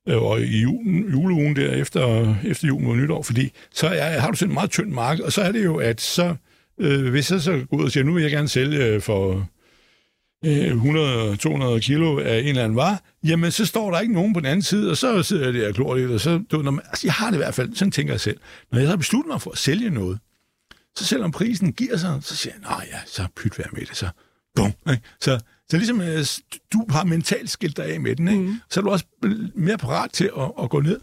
[0.08, 4.32] øh, og i julen, juleugen der efter, efter jul mod nytår, fordi så er, har
[4.32, 6.36] du sådan en meget tynd marked, og så er det jo, at så,
[6.80, 9.42] øh, hvis jeg så går ud og siger, nu vil jeg gerne sælge for øh,
[10.46, 14.48] 100-200 kilo af en eller anden vare, jamen så står der ikke nogen på den
[14.48, 16.86] anden side, og så sidder jeg der og klor lidt, og så, du, når man,
[16.88, 18.38] altså, jeg har det i hvert fald, sådan tænker jeg selv.
[18.72, 20.20] Når jeg har besluttet mig for at sælge noget,
[20.96, 23.98] så selvom prisen giver sig, så siger jeg, nej ja, så pyt være med det,
[23.98, 24.10] så
[24.56, 24.74] bum.
[24.90, 25.02] Ikke?
[25.22, 26.26] Så, så ligesom øh,
[26.74, 28.42] du har mentalt skilt dig af med den, ikke?
[28.42, 28.62] Mm.
[28.70, 29.06] så er du også
[29.56, 31.00] mere parat til at, at gå ned.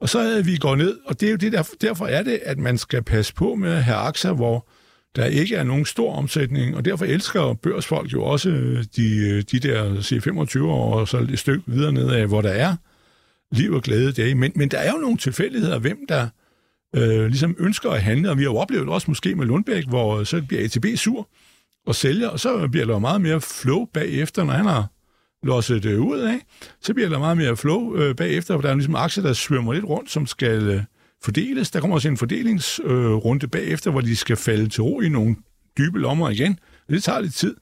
[0.00, 2.58] Og så vi går ned, og det er jo det, der, derfor er det, at
[2.58, 4.68] man skal passe på med at have aktier, hvor
[5.16, 9.42] der ikke er nogen stor omsætning, og derfor elsker børsfolk jo også øh, de, øh,
[9.52, 12.76] de der C25 år og så et stykke videre nedad, hvor der er
[13.52, 14.34] liv og glæde dage.
[14.34, 16.28] Men, men der er jo nogle tilfældigheder, hvem der
[16.96, 20.24] øh, ligesom ønsker at handle, og vi har jo oplevet også måske med Lundbæk, hvor
[20.24, 21.28] så bliver ATB sur
[21.86, 24.86] og sælger, og så bliver der meget mere flow bagefter, når han har
[25.42, 26.40] losset det ud af,
[26.80, 29.72] så bliver der meget mere flow øh, bagefter, for der er ligesom aktier, der svømmer
[29.72, 30.82] lidt rundt, som skal øh,
[31.24, 31.70] fordeles.
[31.70, 35.36] Der kommer også en fordelingsrunde øh, bagefter, hvor de skal falde til ro i nogle
[35.78, 36.58] dybe lommer igen,
[36.90, 37.56] Det tager lidt tid.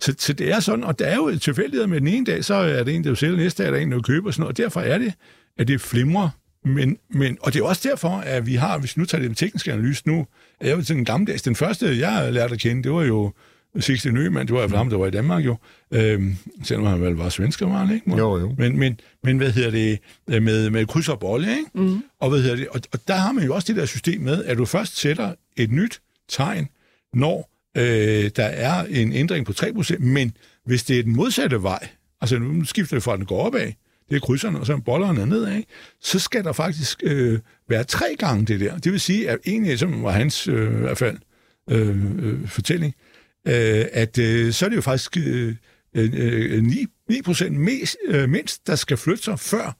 [0.00, 2.54] Så, så det er sådan, og der er jo tilfældigheder med den ene dag, så
[2.54, 4.58] er det en, der sælger, næste dag er der en, der køber og sådan noget,
[4.58, 5.12] og derfor er det,
[5.58, 6.28] at det flimrer.
[6.64, 9.36] Men, men, og det er også derfor, at vi har, hvis nu tager det med
[9.36, 10.26] teknisk analyse nu,
[10.60, 13.32] er jeg jo sådan en gammeldags, den første, jeg lærte at kende, det var jo
[13.78, 15.56] Sixten Nøgman, det var jo ham, der var i Danmark jo,
[15.90, 18.16] øhm, selvom han vel var svensker, var han, ikke?
[18.16, 18.54] Jo, jo.
[18.58, 19.98] Men, men, men hvad hedder det,
[20.30, 21.70] øh, med, med kryds og bolle, ikke?
[21.74, 22.02] Mm.
[22.20, 24.44] Og, hvad hedder det, og, og der har man jo også det der system med,
[24.44, 26.68] at du først sætter et nyt tegn,
[27.14, 31.88] når øh, der er en ændring på 3%, men hvis det er den modsatte vej,
[32.20, 33.72] altså nu skifter det fra, at den går opad,
[34.08, 35.62] det er krydserne, og så er bollerne nedad,
[36.00, 38.78] så skal der faktisk øh, være tre gange det der.
[38.78, 41.18] Det vil sige, at egentlig, som var hans øh, i hvert fald
[41.70, 43.09] øh, øh, fortælling, øh,
[43.92, 45.54] at øh, så er det jo faktisk øh,
[45.94, 49.76] øh, 9, 9% mest, øh, mindst, der skal flytte sig, før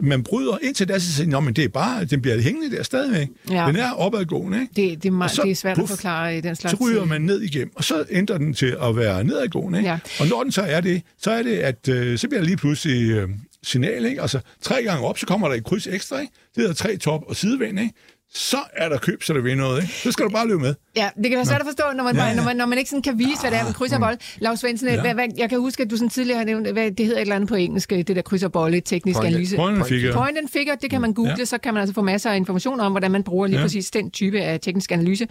[0.00, 3.28] man bryder indtil da, så siger men det er bare, den bliver hængende der stadigvæk.
[3.50, 3.66] Ja.
[3.66, 4.90] Den er opadgående, ikke?
[4.90, 6.78] Det, det, er, meget, så, det er svært puff, at forklare i den slags...
[6.78, 9.78] Så ryger man ned igennem, og så ændrer den til at være nedadgående.
[9.78, 9.90] Ikke?
[9.90, 9.98] Ja.
[10.20, 12.56] Og når den så er det, så er det, at øh, så bliver der lige
[12.56, 13.28] pludselig øh,
[13.62, 14.22] signal, ikke?
[14.22, 16.32] Altså tre gange op, så kommer der et kryds ekstra, ikke?
[16.54, 17.94] Det hedder tre top og sidevind, ikke?
[18.36, 19.94] Så er der køb, så der vil noget, ikke?
[19.94, 20.74] Så skal du bare løbe med.
[20.96, 22.34] Ja, det kan være svært at forstå, når man, Ja, ja.
[22.34, 24.16] Når, man, når man ikke sådan kan vise, hvad det er med kryds og bold.
[24.38, 24.94] Lars Svendsen, Ja.
[24.94, 25.00] ja.
[25.00, 27.22] hvad, hvad, jeg kan huske, at du sådan tidligere har nævnt, hvad, det hedder et
[27.22, 29.56] eller andet på engelsk, det der kryds og bolle, teknisk Point- analyse.
[29.56, 30.12] Point and figure.
[30.14, 31.44] Point and figure, det kan man google, Ja.
[31.44, 33.64] så kan man altså få masser af information om, hvordan man bruger lige Ja.
[33.64, 35.26] præcis den type af teknisk analyse.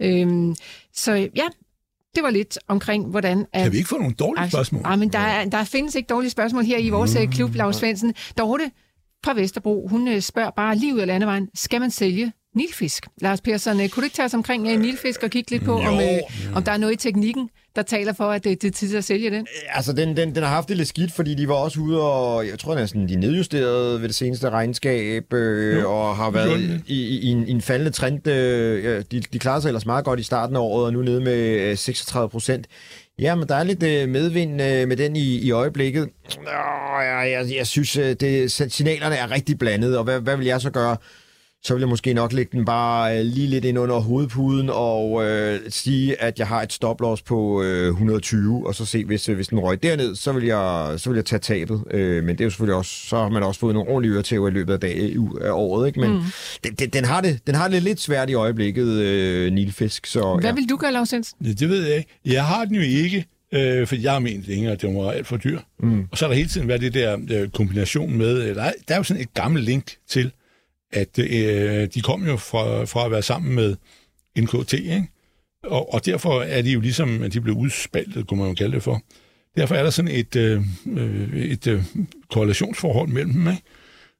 [0.00, 0.54] Øhm,
[0.94, 1.44] så ja,
[2.14, 3.46] det var lidt omkring, hvordan...
[3.52, 4.82] At, Kan vi ikke få nogle dårlige spørgsmål?
[4.84, 7.30] Ah, men der, er, der findes ikke dårlige spørgsmål her i vores mm.
[7.32, 8.14] klub, Lars Svendsen.
[8.38, 8.70] Dorte
[9.24, 13.06] fra Vesterbro, hun øh, spørger bare lige ud af landevejen, skal man sælge nilfisk?
[13.20, 15.78] Lars Persson, øh, kunne du ikke tage os omkring uh, nilfisk og kigge lidt på,
[15.78, 16.18] om, øh,
[16.54, 19.04] om der er noget i teknikken, der taler for, at det, det er tid at
[19.04, 19.46] sælge den?
[19.74, 22.48] Altså, den, den, den har haft det lidt skidt, fordi de var også ude og,
[22.48, 27.18] jeg tror næsten, de nedjusterede ved det seneste regnskab, øh, og har været i, i,
[27.18, 28.28] i, en, i en faldende trend.
[28.28, 31.20] Øh, de, de klarede sig ellers meget godt i starten af året, og nu nede
[31.20, 32.66] med øh, 36 procent.
[33.18, 36.08] Ja, men der er lidt øh, medvind øh, med den i, i øjeblikket.
[37.00, 40.60] Jeg, jeg, jeg synes, øh, det, signalerne er rigtig blandede, og hvad, hvad vil jeg
[40.60, 40.96] så gøre?
[41.62, 45.26] Så vil jeg måske nok lægge den bare øh, lige lidt ind under hovedpuden og
[45.26, 49.36] øh, sige, at jeg har et stoploss på øh, 120, og så se, hvis, øh,
[49.36, 51.82] hvis den røg derned, så vil jeg, så vil jeg tage tabet.
[51.90, 54.48] Øh, men det er jo selvfølgelig også, så har man også fået nogle ordentlige øretæver
[54.48, 56.00] i løbet af, dag, af året, ikke?
[56.00, 56.22] Men mm.
[56.64, 60.06] den, den, den, har det, den har det lidt svært i øjeblikket, øh, Nilfisk.
[60.06, 60.54] Så, Hvad ja.
[60.54, 61.46] vil du gøre, Lars Svendsen?
[61.46, 62.18] Ja, det ved jeg ikke.
[62.24, 65.26] Jeg har den jo ikke, øh, for jeg har ment længere, at det var alt
[65.26, 65.58] for dyr.
[65.80, 66.06] Mm.
[66.10, 68.72] Og så har der hele tiden været det der øh, kombination med, øh, der er,
[68.88, 70.30] der er jo sådan et gammelt link til,
[70.92, 73.76] at øh, de kom jo fra, fra at være sammen med
[74.38, 75.08] NKT, ikke?
[75.64, 78.74] Og, og derfor er de jo ligesom, at de blev udspaltet, kunne man jo kalde
[78.74, 79.02] det for.
[79.56, 81.82] Derfor er der sådan et, øh, øh, et øh,
[82.30, 83.62] korrelationsforhold mellem dem, ikke?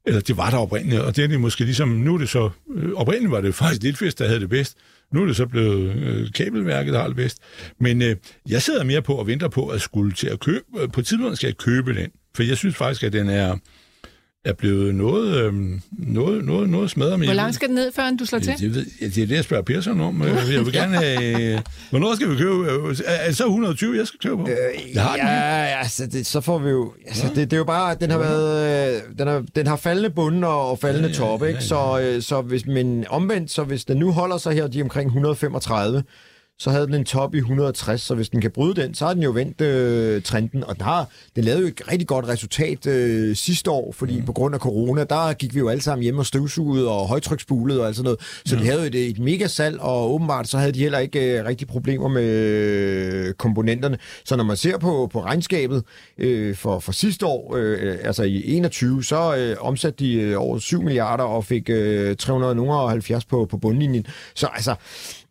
[0.06, 2.50] Eller det var der oprindeligt, og det er det måske ligesom, nu er det så,
[2.74, 4.76] øh, oprindeligt var det faktisk Litfisk, der havde det bedst,
[5.12, 7.38] nu er det så blevet øh, kabelværket, der har det bedst.
[7.80, 8.16] Men øh,
[8.48, 11.36] jeg sidder mere på og venter på at skulle til at købe, øh, på tidspunkt
[11.36, 13.56] skal jeg købe den, for jeg synes faktisk, at den er,
[14.44, 15.52] er blevet noget, øh,
[15.98, 17.24] noget, noget, noget smadret.
[17.24, 18.52] Hvor langt skal den ned, før du slår til?
[18.52, 20.22] Det, det, ved, ja, det er det, jeg spørger Persson om.
[20.22, 21.54] Øh, Jeg vil gerne have...
[21.54, 21.60] øh,
[21.90, 22.54] Hvornår skal vi købe?
[22.72, 24.48] øh, Er det så 120, jeg skal købe på?
[24.94, 25.76] Jeg har den ja, her.
[25.76, 26.92] altså, det, så får vi jo...
[27.06, 28.94] Altså, det, det er jo bare, den har været...
[28.96, 31.58] øh, Den har, den har faldende bunden og, og faldende Ja, ja, top, ja, ikke?
[31.60, 31.66] ja.
[31.66, 34.82] Så, øh, så hvis, men omvendt, så hvis den nu holder sig her, de er
[34.84, 36.02] omkring 135,
[36.58, 39.14] så havde den en top i 160, så hvis den kan bryde den, så har
[39.14, 42.86] den jo vendt øh, trenden, og den, har, den lavede jo et rigtig godt resultat
[42.86, 44.26] øh, sidste år, fordi mm.
[44.26, 47.80] på grund af corona, der gik vi jo alle sammen hjem og støvsugede og højtryksspulede
[47.80, 48.60] og alt sådan noget, så mm.
[48.60, 51.44] de havde jo et, et mega salg, og åbenbart så havde de heller ikke øh,
[51.44, 53.98] rigtig problemer med øh, komponenterne.
[54.24, 55.84] Så når man ser på, på regnskabet
[56.18, 60.58] øh, for, for sidste år, øh, altså i 21, så øh, omsatte de øh, over
[60.58, 64.06] 7 milliarder og fik øh, 370 på, på bundlinjen.
[64.34, 64.74] Så altså,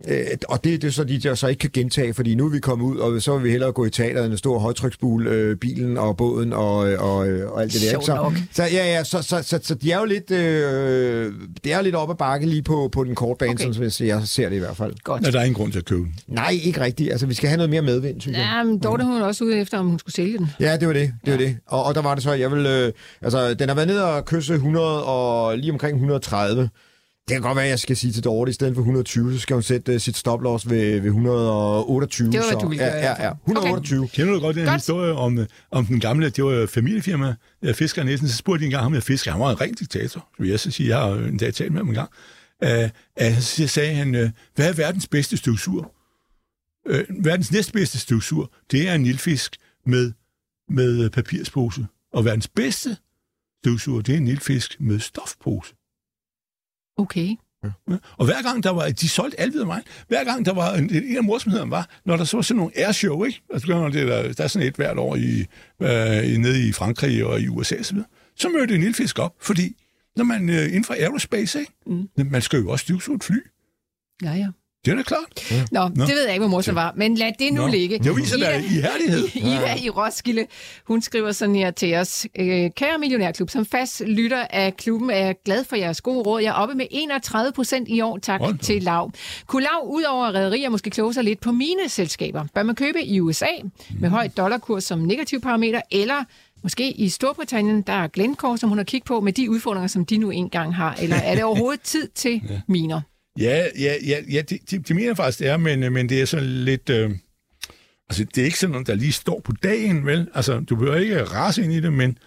[0.08, 2.50] Øh, og det, det er så de, der så ikke kan gentage, fordi nu er
[2.50, 5.28] vi kommet ud, og så vil vi hellere gå i teateret end at stå højtryksbul,
[5.28, 8.02] øh, bilen og båden og, og, og alt det der.
[8.02, 8.34] Så, nok.
[8.52, 11.34] så, ja, ja, så, så, så, så, de er jo lidt, øh,
[11.64, 13.74] det er jo lidt op ad bakke lige på, på den korte bane, Okay.
[13.74, 14.94] sådan som jeg ser det i hvert fald.
[15.04, 15.26] Godt.
[15.26, 16.16] Ja, der er ingen grund til at købe den.
[16.28, 17.12] Nej, ikke rigtigt.
[17.12, 18.50] Altså, vi skal have noget mere medvind, synes jeg.
[18.56, 20.50] Ja, men Dorte hun også ude efter, om hun skulle sælge den.
[20.60, 21.14] Ja, det var det.
[21.26, 21.58] Det var det.
[21.68, 22.66] Og, og der var det så, jeg vil...
[22.66, 22.92] Øh,
[23.22, 26.70] altså, den har været nede og kysse 100 og lige omkring 130.
[27.28, 29.40] Det kan godt være, at jeg skal sige til Dorte, i stedet for 120, så
[29.40, 32.32] skal hun sætte uh, sit stoploss ved, ved 128.
[32.32, 33.22] Det var, hvad så, du ville ja, gøre, ja, fald.
[33.24, 34.00] ja, 128.
[34.00, 34.16] Okay.
[34.16, 34.76] Kender du godt den Godt.
[34.76, 38.62] historie om, øh, om den gamle, det var jo familiefirma, øh, Fisker Nielsen, så spurgte
[38.62, 40.98] de engang ham, jeg fisker, han var en ren diktator, vil jeg så sige, jeg
[40.98, 42.10] har jo en dag talt med ham en gang.
[42.66, 45.92] Uh, uh, så sagde han, uh, hvad er verdens bedste støvsur?
[46.90, 49.56] Uh, verdens næstbedste støvsur, det er en nilfisk
[49.86, 50.12] med,
[50.70, 51.88] med øh, papirspose.
[52.14, 52.98] Og verdens bedste
[53.62, 55.74] støvsur, det er en nilfisk med stofpose.
[56.98, 57.36] Okay.
[57.64, 57.98] Ja.
[58.18, 61.18] Og hver gang der var, de solgte alt videre hver gang der var, en, en
[61.18, 63.42] af morsomhederne var, når der så var sådan nogle airshow, ikke?
[63.54, 65.40] Altså, det der, der er sådan et hvert år i,
[65.82, 67.98] øh, nede i Frankrig og i USA osv.,
[68.36, 69.76] så mødte en lille fisk op, fordi
[70.16, 71.72] når man øh, inden for aerospace, ikke?
[71.86, 72.10] Mm.
[72.16, 73.38] man skal jo også støvsuge et fly.
[74.24, 74.48] Ja, ja.
[74.88, 75.52] Det er da klart.
[75.52, 75.66] Ja.
[75.72, 77.68] Nå, Nå, det ved jeg ikke, hvor morsom var, men lad det nu Nå.
[77.68, 78.00] ligge.
[78.04, 79.24] Jeg viser dig i herlighed.
[79.52, 80.46] Ida i Roskilde,
[80.86, 82.28] hun skriver sådan her til os.
[82.40, 86.42] Øh, kære Millionærklub, som fast lytter af klubben er jeg glad for jeres gode råd.
[86.42, 89.12] Jeg er oppe med 31 procent i år, tak Hold til Lav.
[89.48, 92.46] Kunne Lav ud over rædderier måske kloge sig lidt på mine selskaber?
[92.56, 93.46] Bør man købe i USA
[94.00, 96.24] med høj dollarkurs som negativ parameter, eller
[96.64, 100.06] Måske i Storbritannien, der er Glencore, som hun har kigget på med de udfordringer, som
[100.06, 100.96] de nu engang har.
[101.02, 102.62] Eller er det overhovedet tid til ja.
[102.68, 103.02] miner?
[103.38, 106.10] Ja, ja, ja, ja det, det, det mener jeg faktisk, det er, men, øh, men
[106.10, 106.90] det er sådan lidt...
[106.90, 107.12] Øh,
[108.10, 110.28] altså, det er ikke sådan noget, der lige står på dagen, vel?
[110.34, 112.18] Altså, du behøver ikke rase ind i det, men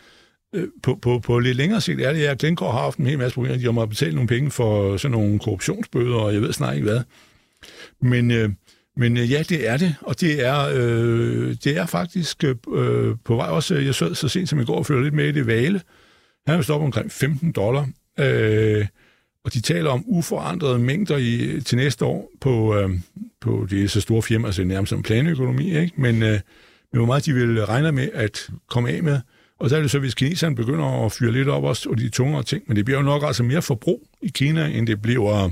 [0.55, 3.19] øh, på, på, på lidt længere sigt er det, at Glencore har haft en hel
[3.19, 3.57] masse problemer.
[3.57, 6.89] De har måttet betale nogle penge for sådan nogle korruptionsbøder, og jeg ved snart ikke
[6.89, 7.01] hvad.
[8.03, 8.51] Men, øh,
[8.97, 12.55] men øh, ja, det er det, og det er, øh, det er faktisk øh,
[13.25, 13.75] på vej også.
[13.75, 15.81] Øh, jeg så så sent som i går og følte lidt med i det vale.
[16.47, 17.89] Han er stoppet omkring 15 dollar.
[18.21, 18.87] Øh,
[19.45, 22.91] og de taler om uforandrede mængder i, til næste år på, øh,
[23.41, 25.93] på det så store firma, altså nærmest som planøkonomi, ikke?
[25.97, 26.41] Men, øh,
[26.93, 29.21] men hvor meget de vil regne med at komme af med.
[29.59, 32.09] Og så er det så, hvis kineserne begynder at fyre lidt op også, og de
[32.09, 35.51] tungere ting, men det bliver jo nok altså mere forbrug i Kina, end det bliver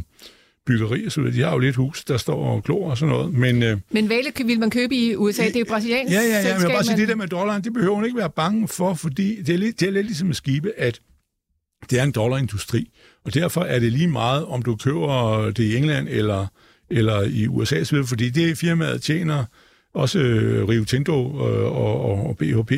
[0.68, 3.34] byggeri så De har jo lidt hus, der står og klor og sådan noget.
[3.34, 6.48] Men, øh, men Vale vil man købe i USA, det er jo brasiliansk Ja, ja,
[6.48, 8.68] ja, men jeg bare sige, det der med dollaren, det behøver man ikke være bange
[8.68, 11.00] for, fordi det er lidt, det er lidt ligesom med skibe, at
[11.90, 12.90] det er en dollarindustri.
[13.24, 16.46] Og derfor er det lige meget, om du køber det i England eller,
[16.90, 19.44] eller i USA, fordi det firmaet tjener
[19.94, 22.72] også øh, Rio Tinto øh, og, og, og BHP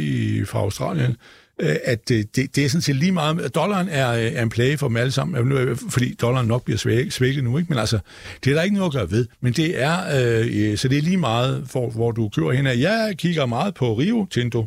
[0.48, 1.16] fra Australien,
[1.61, 3.55] øh, at det, det er sådan set lige meget...
[3.55, 7.44] Dollaren er, er en plage for dem alle sammen, fordi dollaren nok bliver svækket, svækket
[7.44, 7.68] nu, ikke?
[7.68, 7.98] men altså,
[8.44, 9.26] det er der ikke noget at gøre ved.
[9.40, 12.66] Men det er, øh, så det er lige meget, for, hvor du kører hen.
[12.66, 14.66] Jeg kigger meget på Rio Tinto,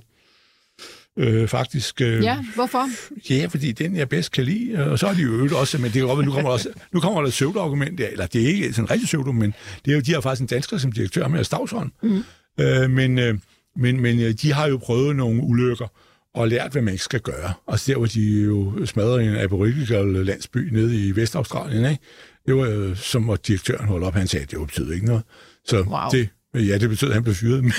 [1.17, 2.01] øh, faktisk.
[2.01, 2.89] Øh, ja, hvorfor?
[3.29, 5.91] Ja, fordi den jeg bedst kan lide, og så er de jo øvrigt også, men
[5.91, 8.47] det er godt, nu kommer der, også, nu kommer der et søvdargument, eller det er
[8.47, 9.53] ikke sådan en rigtig søvd, men
[9.85, 11.91] det er jo, de har faktisk en dansker som direktør med Stavsholm.
[12.03, 12.23] Mm.
[12.59, 13.37] Øh, men, øh,
[13.75, 15.87] men, men øh, de har jo prøvet nogle ulykker,
[16.35, 17.53] og lært, hvad man ikke skal gøre.
[17.67, 22.03] Og så der, hvor de jo smadrede en aboriginal landsby nede i Vestaustralien, ikke?
[22.47, 25.23] det var øh, som at direktøren holdt op, han sagde, at det betyder ikke noget.
[25.65, 25.99] Så wow.
[26.11, 27.63] det, Ja, det betød, at han blev fyret.
[27.63, 27.73] Men,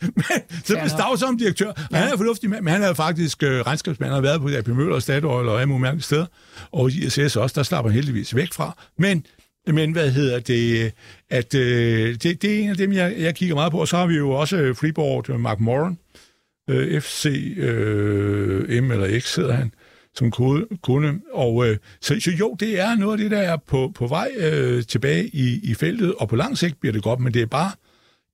[0.00, 0.12] men
[0.64, 1.72] så blev Stav som direktør.
[1.92, 1.96] Ja.
[1.96, 4.98] Han er fornuftig mand, men han er faktisk øh, regnskabsmand, har været på AP Møller,
[4.98, 6.26] Statoil og alle mulige steder.
[6.72, 8.76] Og i ISS også, der slapper han heldigvis væk fra.
[8.98, 9.26] Men
[9.66, 10.92] men hvad hedder det?
[11.30, 13.80] At, øh, det, det er en af dem, jeg, jeg kigger meget på.
[13.80, 15.98] Og så har vi jo også øh, Freeboard, øh, Mark Moran,
[16.70, 19.72] øh, FC øh, M eller X hedder han,
[20.14, 20.30] som
[20.82, 21.20] kunde.
[21.32, 24.30] Og øh, så, så jo, det er noget af det, der er på, på vej
[24.36, 27.46] øh, tilbage i, i feltet, og på lang sigt bliver det godt, men det er
[27.46, 27.70] bare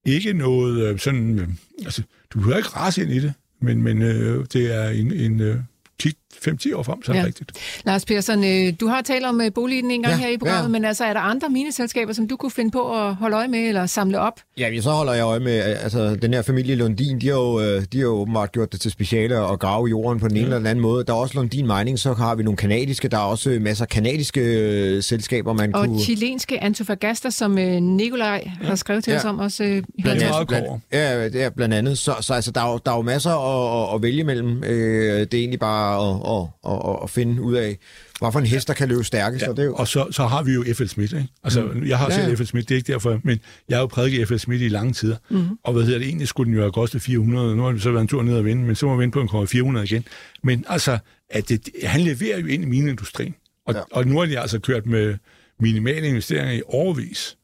[0.07, 1.38] ikke noget øh, sådan...
[1.38, 1.48] Øh,
[1.84, 5.40] altså, du hører ikke rase ind i det, men, men øh, det er en, en
[5.40, 5.61] øh,
[5.98, 6.16] tit
[6.49, 7.24] 5-10 år frem, så er ja.
[7.24, 7.53] rigtigt.
[7.84, 10.62] Lars Persson, øh, du har talt om øh, boligen en gang ja, her i programmet,
[10.62, 10.68] ja.
[10.68, 13.59] men altså er der andre mineselskaber, som du kunne finde på at holde øje med
[13.59, 14.41] eller samle op?
[14.59, 17.82] Ja, så holder jeg øje med, altså den her familie Lundin, de har jo, øh,
[17.93, 20.47] de har jo åbenbart gjort det til speciale at grave jorden på den ene ja.
[20.47, 21.05] eller den anden måde.
[21.05, 23.89] Der er også Lundin Mining, så har vi nogle kanadiske, der er også masser af
[23.89, 25.97] kanadiske øh, selskaber, man og kunne...
[25.97, 28.66] Og chilenske Antofagasta, som øh, Nikolaj ja.
[28.66, 29.18] har skrevet til ja.
[29.18, 29.64] os om også.
[29.64, 31.99] Øh, blandt, andet, blandt, ja, er blandt andet.
[31.99, 34.64] Så, så altså, der, er jo, der er jo masser at, at, at vælge mellem.
[34.64, 37.79] Øh, det er egentlig bare at, at, at, at, finde ud af,
[38.18, 39.43] hvad for en hest, der kan løbe stærkest.
[39.43, 39.74] Ja, og, det er jo...
[39.74, 40.87] og så, så har vi jo F.L.
[40.87, 41.29] Smith, ikke?
[41.45, 41.87] Altså, mm.
[41.87, 42.14] jeg har ja.
[42.14, 42.47] selv F.L.
[42.47, 44.39] Smith, det er ikke derfor, men jeg har jo prædiket F.L.
[44.39, 45.16] Smith i lange tider.
[45.31, 45.49] Mm.
[45.64, 47.91] Og hvad hedder det, egentlig skulle den jo have kostet 400, nu har vi så
[47.91, 50.05] været en tur ned og vinde, men så må vi vinde på en 400 igen.
[50.43, 50.99] Men altså,
[51.31, 53.35] at det, han leverer jo ind i mineindustrien.
[53.66, 53.81] Og, ja.
[53.93, 55.14] og nu har de altså kørt med
[55.61, 57.37] minimale investeringer i overvis.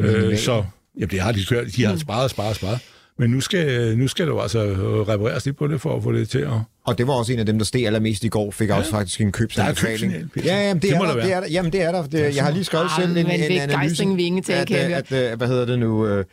[0.00, 0.64] Øh, så,
[0.96, 1.98] jamen det har de kørt, de har mm.
[1.98, 2.78] sparet, sparet, sparet.
[3.18, 4.64] Men nu skal, nu skal jo altså
[5.08, 6.50] repareres lidt på det, for at få det til at...
[6.84, 8.76] Og det var også en af dem, der steg allermest i går, fik ja.
[8.78, 10.12] også faktisk en købsanbefaling.
[10.44, 11.48] Ja, jamen, det, det, er der, det er der.
[11.48, 12.06] Jamen, det er der.
[12.06, 14.06] Det, jeg har lige skrevet selv en, en, en analyse.
[14.06, 16.06] Men at, at, at, hvad hedder det nu...
[16.06, 16.24] Øh,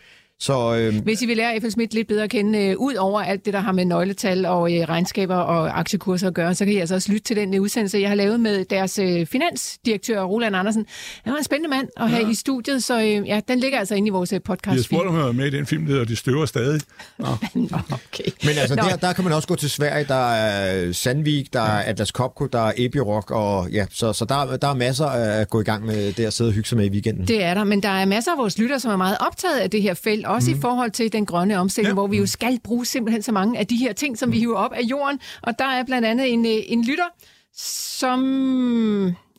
[0.42, 1.04] så, øh...
[1.04, 1.70] Hvis I vil lære F.L.
[1.70, 4.74] Schmidt lidt bedre at kende, øh, ud over alt det, der har med nøgletal og
[4.74, 7.62] øh, regnskaber og aktiekurser at gøre, så kan I altså også lytte til den øh,
[7.62, 10.86] udsendelse, jeg har lavet med deres øh, finansdirektør, Roland Andersen.
[11.24, 12.32] Han var en spændende mand at have ja.
[12.32, 14.76] i studiet, så øh, ja, den ligger altså inde i vores øh, podcast.
[14.76, 16.82] Jeg spurgte, om var med i den film, der hedder De Støver Stadig.
[17.18, 17.26] Nå.
[17.54, 18.32] Nå, okay.
[18.44, 20.06] Men altså, der, der kan man også gå til Sverige.
[20.08, 24.58] Der er Sandvik, der er Atlas Copco, der er Epiroc, og ja, så, så der,
[24.58, 26.86] der er masser at gå i gang med det at sidde og hygge sig med
[26.86, 27.28] i weekenden.
[27.28, 29.70] Det er der, men der er masser af vores lytter, som er meget optaget af
[29.70, 30.58] det her felt, også mm.
[30.58, 31.94] i forhold til den grønne omstilling, ja.
[31.94, 34.58] hvor vi jo skal bruge simpelthen så mange af de her ting, som vi hiver
[34.58, 35.20] op af jorden.
[35.42, 37.08] Og der er blandt andet en, øh, en lytter,
[37.54, 38.22] som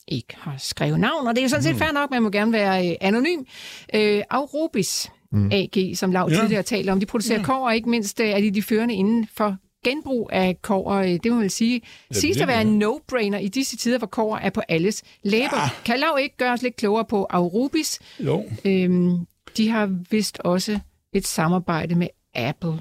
[0.09, 2.88] ikke har skrevet navn, og det er sådan set fair nok, man må gerne være
[2.88, 3.40] øh, anonym.
[3.95, 5.51] Øh, Aurobis mm.
[5.53, 6.36] AG, som Lav Ja.
[6.40, 7.45] tidligere talte om, de producerer ja.
[7.45, 11.32] kår, og ikke mindst øh, er de de førende inden for genbrug af øh, det
[11.32, 11.80] må man sige,
[12.14, 15.57] Ja, siges at være en no-brainer i disse tider, hvor kår er på alles læber.
[15.57, 15.68] Ja.
[15.84, 17.99] Kan Lav ikke gøre os lidt klogere på Aurobis?
[18.20, 19.18] Jo, Øhm,
[19.57, 20.78] de har vist også
[21.12, 22.72] et samarbejde med Apple.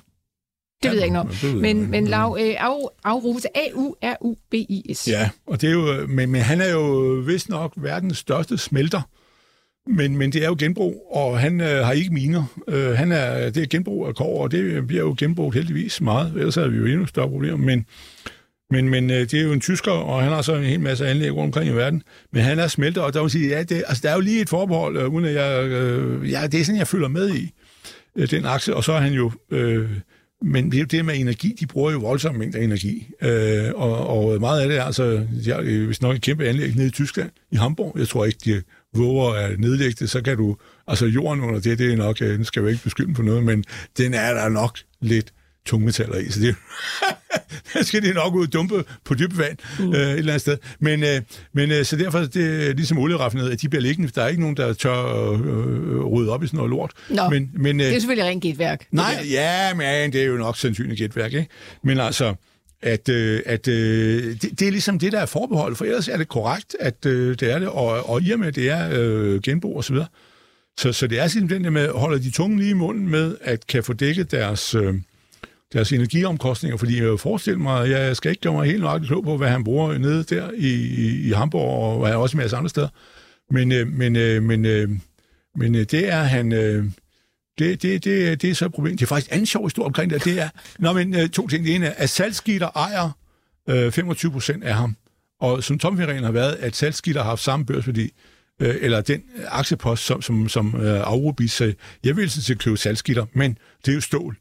[0.84, 1.30] Det ved jeg ikke om.
[1.42, 5.08] ved jeg Men, men Lav, øh, Au- Aurobis, A-U-R-U-B-I-S.
[5.08, 6.82] Ja, og det er jo, men, men han er jo
[7.26, 9.02] vist nok verdens største smelter.
[9.88, 12.44] Men, men det er jo genbrug, og han øh, har ikke miner.
[12.68, 16.34] Øh, han er, det er genbrug af kår, og det bliver jo genbrugt heldigvis meget.
[16.36, 17.58] Ellers havde vi jo endnu større problemer.
[17.58, 17.86] Men,
[18.72, 21.08] men, men øh, det er jo en tysker, og han har så en hel masse
[21.08, 22.04] anlæg rundt omkring i verden.
[22.34, 24.42] Men han er smelter, og der vil sige, ja, det, altså, der er jo lige
[24.42, 25.66] et forbehold, øh, uden at jeg...
[25.66, 27.52] Øh, ja, det er sådan, jeg følger med i
[28.16, 29.32] øh, den akse, og så er han jo...
[29.52, 29.90] Øh,
[30.44, 33.08] men det det med energi, de bruger jo voldsomme mængder energi.
[33.22, 36.76] Øh, og, og meget af det er altså, jeg, øh, hvis nok et kæmpe anlæg
[36.76, 37.96] nede i Tyskland, i Hamburg.
[38.00, 38.62] Jeg tror ikke, de
[38.96, 40.58] våger at nedlægge det, så kan du...
[40.88, 42.22] Altså jorden under det, det er nok...
[42.22, 43.64] øh, Nu skal jeg jo ikke beskylde for noget, men
[43.98, 45.34] den er der nok lidt
[45.66, 46.56] tungmetaller i, så det
[47.74, 49.94] der skal det nok ud og dumpe på dybt vand mm.
[49.94, 50.58] øh, et eller andet sted.
[50.80, 51.22] Men, øh,
[51.54, 54.12] men øh, så derfor er det ligesom olieraffineret, at de bliver liggende.
[54.16, 56.92] Der er ikke nogen, der tør øh, rydde op i sådan noget lort.
[57.10, 58.86] Nå, men, men, øh, Det er selvfølgelig rent gætværk.
[58.92, 61.48] Nej, ja, men det er jo nok sandsynligt gætværk, ikke?
[61.84, 62.36] Men altså,
[62.82, 66.18] at, øh, at øh, det, det er ligesom det, der er forbeholdt, for ellers er
[66.18, 69.42] det korrekt, at øh, det er det, og, og i og med, det er øh,
[69.42, 70.08] genbrug og så videre.
[70.80, 73.38] Så, så det er simpelthen den der med, holder de tunge lige i munden med,
[73.42, 74.94] at kan få dækket deres, øh,
[75.74, 79.38] deres energiomkostninger, fordi jeg forestiller mig, jeg skal ikke gøre mig helt nøjagtigt klog på,
[79.38, 82.88] hvad han bruger nede der i, i, i Hamburg, og hvad også masse andre steder.
[83.52, 84.90] Men, øh, men, øh, men, øh,
[85.56, 86.52] men øh, det er han...
[86.52, 86.86] Øh,
[87.60, 88.98] det, det, det, det er så et problem.
[88.98, 90.26] Det er faktisk en anden sjov historie omkring det.
[90.26, 90.50] Det er,
[90.80, 91.66] nå, men, øh, to ting.
[91.66, 93.10] Det ene er, at salgsgitter ejer
[93.70, 94.96] øh, 25 procent af ham.
[95.40, 98.10] Og som tommelfingeren har været, at salgsgitter har haft samme børsværdi,
[98.62, 102.78] øh, eller den aktiepost, som, som, som øh, Aurobis sagde, jeg vil sådan set købe
[102.78, 104.38] salgsgitter, men det er jo stål.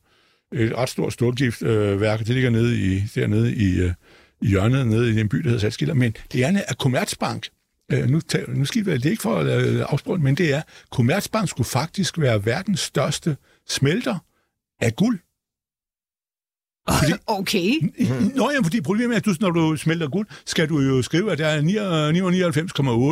[0.53, 3.93] Et ret stort stålgiftværk, øh, værk, det ligger nede i, dernede i, øh,
[4.43, 5.95] i hjørnet, nede i den by, der hedder Salgsgitter.
[5.95, 7.49] Men det er Commerzbank.
[7.93, 11.49] Øh, nu, tager, nu skal det ikke for at øh, afsprøjte, men det er, Commerzbank
[11.49, 13.37] skulle faktisk være verdens største
[13.69, 14.19] smelter
[14.81, 15.19] af guld.
[16.99, 17.71] Fordi, Okay.
[18.37, 21.33] Nå ja, fordi problemet er, at du, når du smelter guld, skal du jo skrive,
[21.33, 21.61] at der er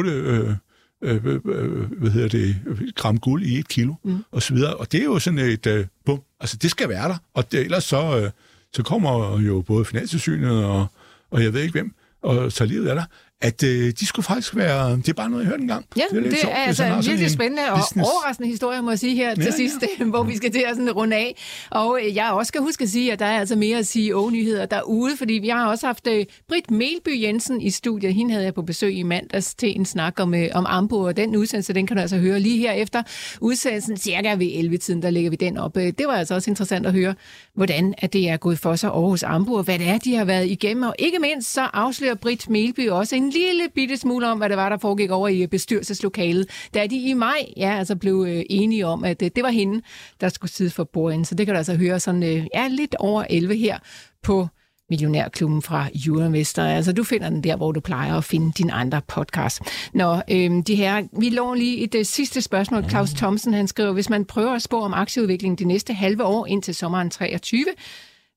[0.04, 0.54] 99,8 øh,
[1.02, 2.56] øh, øh, øh, hvad hedder det,
[2.94, 4.24] gram guld i et kilo, mm.
[4.32, 4.74] og så videre.
[4.74, 6.20] Og det er jo sådan et øh, bum.
[6.40, 7.16] Altså, det skal være der.
[7.34, 8.30] Og det, ellers så, øh,
[8.72, 10.86] så kommer jo både Finanssynet og,
[11.30, 13.04] og jeg ved ikke hvem, og tager livet af dig,
[13.40, 14.96] at øh, de skulle faktisk være...
[14.96, 15.84] Det er bare noget, jeg hørte engang.
[15.96, 18.08] Ja, det er, sjovt, det er hvis altså en virkelig spændende og business.
[18.10, 19.76] overraskende historie, må jeg sige her til Ja, sidst,
[20.10, 21.36] hvor vi skal til at sådan runde af.
[21.70, 25.16] Og øh, jeg også skal huske at sige, at der er altså mere CEO-nyheder derude,
[25.16, 28.14] fordi vi har også haft øh, Britt Melby Jensen i studiet.
[28.14, 31.16] Hende havde jeg på besøg i mandags til en snak om, øh, om Ambo, og
[31.16, 33.02] den udsendelse, den kan du altså høre lige her efter
[33.40, 35.76] udsendelsen, cirka ved 11-tiden, der lægger vi den op.
[35.76, 37.14] Øh, Det var altså også interessant at høre,
[37.54, 40.24] hvordan at det er gået for sig hos Ambo, og hvad det er, de har
[40.24, 40.82] været igennem.
[40.82, 44.56] Og ikke mindst så afslører Britt Melby også en lille bitte smule om, hvad det
[44.56, 48.42] var, der foregik over i øh, bestyrelseslokalet, da de i maj ja, altså blev øh,
[48.50, 49.82] enige om, at øh, det var hende,
[50.20, 51.24] der skulle sidde for bordenden.
[51.24, 53.78] Så det kan du altså høre sådan øh, ja, lidt over 11 her
[54.22, 54.48] på
[54.90, 56.62] Millionærklubben fra Euroinvestor.
[56.62, 59.60] Altså, du finder den der, hvor du plejer at finde din andre podcast.
[59.94, 62.90] Nå, øhm, de her, vi lå lige et uh, sidste spørgsmål.
[62.90, 66.46] Claus Thomsen, han skriver, hvis man prøver at spå om aktieudviklingen de næste halve år
[66.46, 67.64] indtil sommeren 23,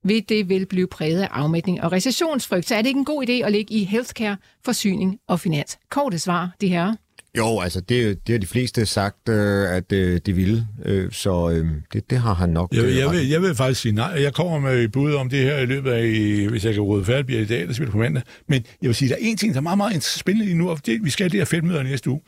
[0.03, 2.67] vil det vel blive præget af afmætning og recessionsfrygt.
[2.67, 5.77] Så er det ikke en god idé at ligge i healthcare, forsyning og finans?
[5.89, 6.95] Korte svar, de her.
[7.37, 11.49] Jo, altså det, det har de fleste sagt, øh, at øh, det ville, øh, så
[11.49, 12.73] øh, det, det har han nok.
[12.73, 14.21] Jeg, jeg, vil, jeg vil faktisk sige nej.
[14.21, 16.01] Jeg kommer med et bud om det her i løbet af,
[16.49, 18.23] hvis jeg kan råde færdigt, bliver i dag, der spiller på mandag.
[18.47, 20.69] Men jeg vil sige, der er en ting, der er meget, meget spændende lige nu,
[20.69, 22.21] og det, vi skal have det her fedtmøder næste uge.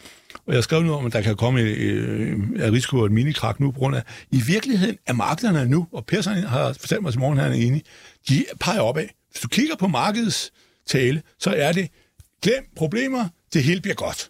[0.45, 2.33] Og jeg skrev nu noget om, at der kan komme et, et,
[2.65, 6.05] et risiko for et minikrak nu, på grund af, i virkeligheden er markederne nu, og
[6.05, 7.83] Persson har fortalt mig til morgen, han er enig,
[8.29, 9.05] de peger opad.
[9.31, 10.51] Hvis du kigger på markedets
[10.87, 11.89] tale, så er det,
[12.41, 14.29] glem problemer, det hele bliver godt.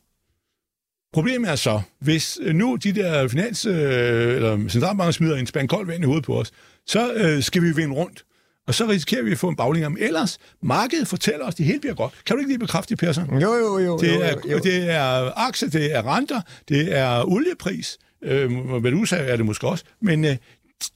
[1.13, 5.67] Problemet er så, hvis øh, nu de der finans- øh, eller centralbanker smider en spand
[5.67, 6.51] koldt vand i hovedet på os,
[6.87, 8.25] så øh, skal vi vinde rundt.
[8.67, 9.97] Og så risikerer vi at få en bagling om.
[9.99, 12.13] Ellers, markedet fortæller os, at det hele bliver godt.
[12.25, 13.39] Kan du ikke lige bekræfte det, Persson?
[13.41, 13.97] Jo, jo, jo.
[13.97, 14.57] Det er, jo, jo.
[14.59, 17.97] det er aktier, det er renter, det er oliepris.
[18.23, 19.83] Øh, hvad du sagde, er det måske også.
[20.01, 20.31] Men øh,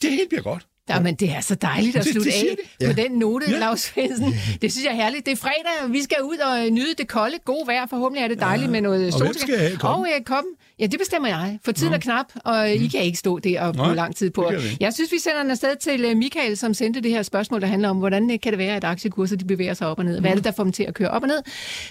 [0.02, 0.68] det hele bliver godt.
[0.90, 3.46] Ja, men det er så dejligt at Det- slutte det siger af på den note,
[3.48, 3.54] Ja.
[3.54, 3.60] ja.
[3.60, 4.36] Lars Svendsen.
[4.62, 5.26] Det synes jeg er herligt.
[5.26, 7.86] Det er fredag, og vi skal ud og nyde det kolde, gode vejr.
[7.90, 8.72] Forhåbentlig er det dejligt Ja.
[8.72, 9.22] med noget Og sol.
[9.22, 10.06] hvem skal have koppen?
[10.06, 11.60] Og øh, koppen, Ja, det bestemmer jeg.
[11.66, 11.96] For tiden Nå.
[11.96, 14.52] er knap, og I kan ikke stå der og bruge lang tid på.
[14.80, 17.68] Jeg synes, vi sender den afsted til øh, Michael, som sendte det her spørgsmål, der
[17.68, 20.20] handler om, hvordan øh, kan det være, at aktiekurser de bevæger sig op og ned?
[20.20, 21.42] Hvad er det, der får dem til at køre op og ned?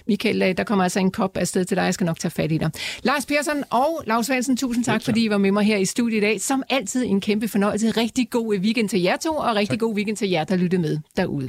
[0.07, 1.83] Michael, øh, der kommer altså en kop afsted til dig.
[1.83, 2.71] Jeg skal nok tage fat i dig.
[3.03, 6.19] Lars Persson og Lars Svendsen, tusind tak, fordi I var med mig her i studiet
[6.19, 6.41] i dag.
[6.41, 7.91] Som altid en kæmpe fornøjelse.
[7.91, 9.79] Rigtig god weekend til jer to, og rigtig tak.
[9.79, 11.49] god weekend til jer, der lyttede med derude.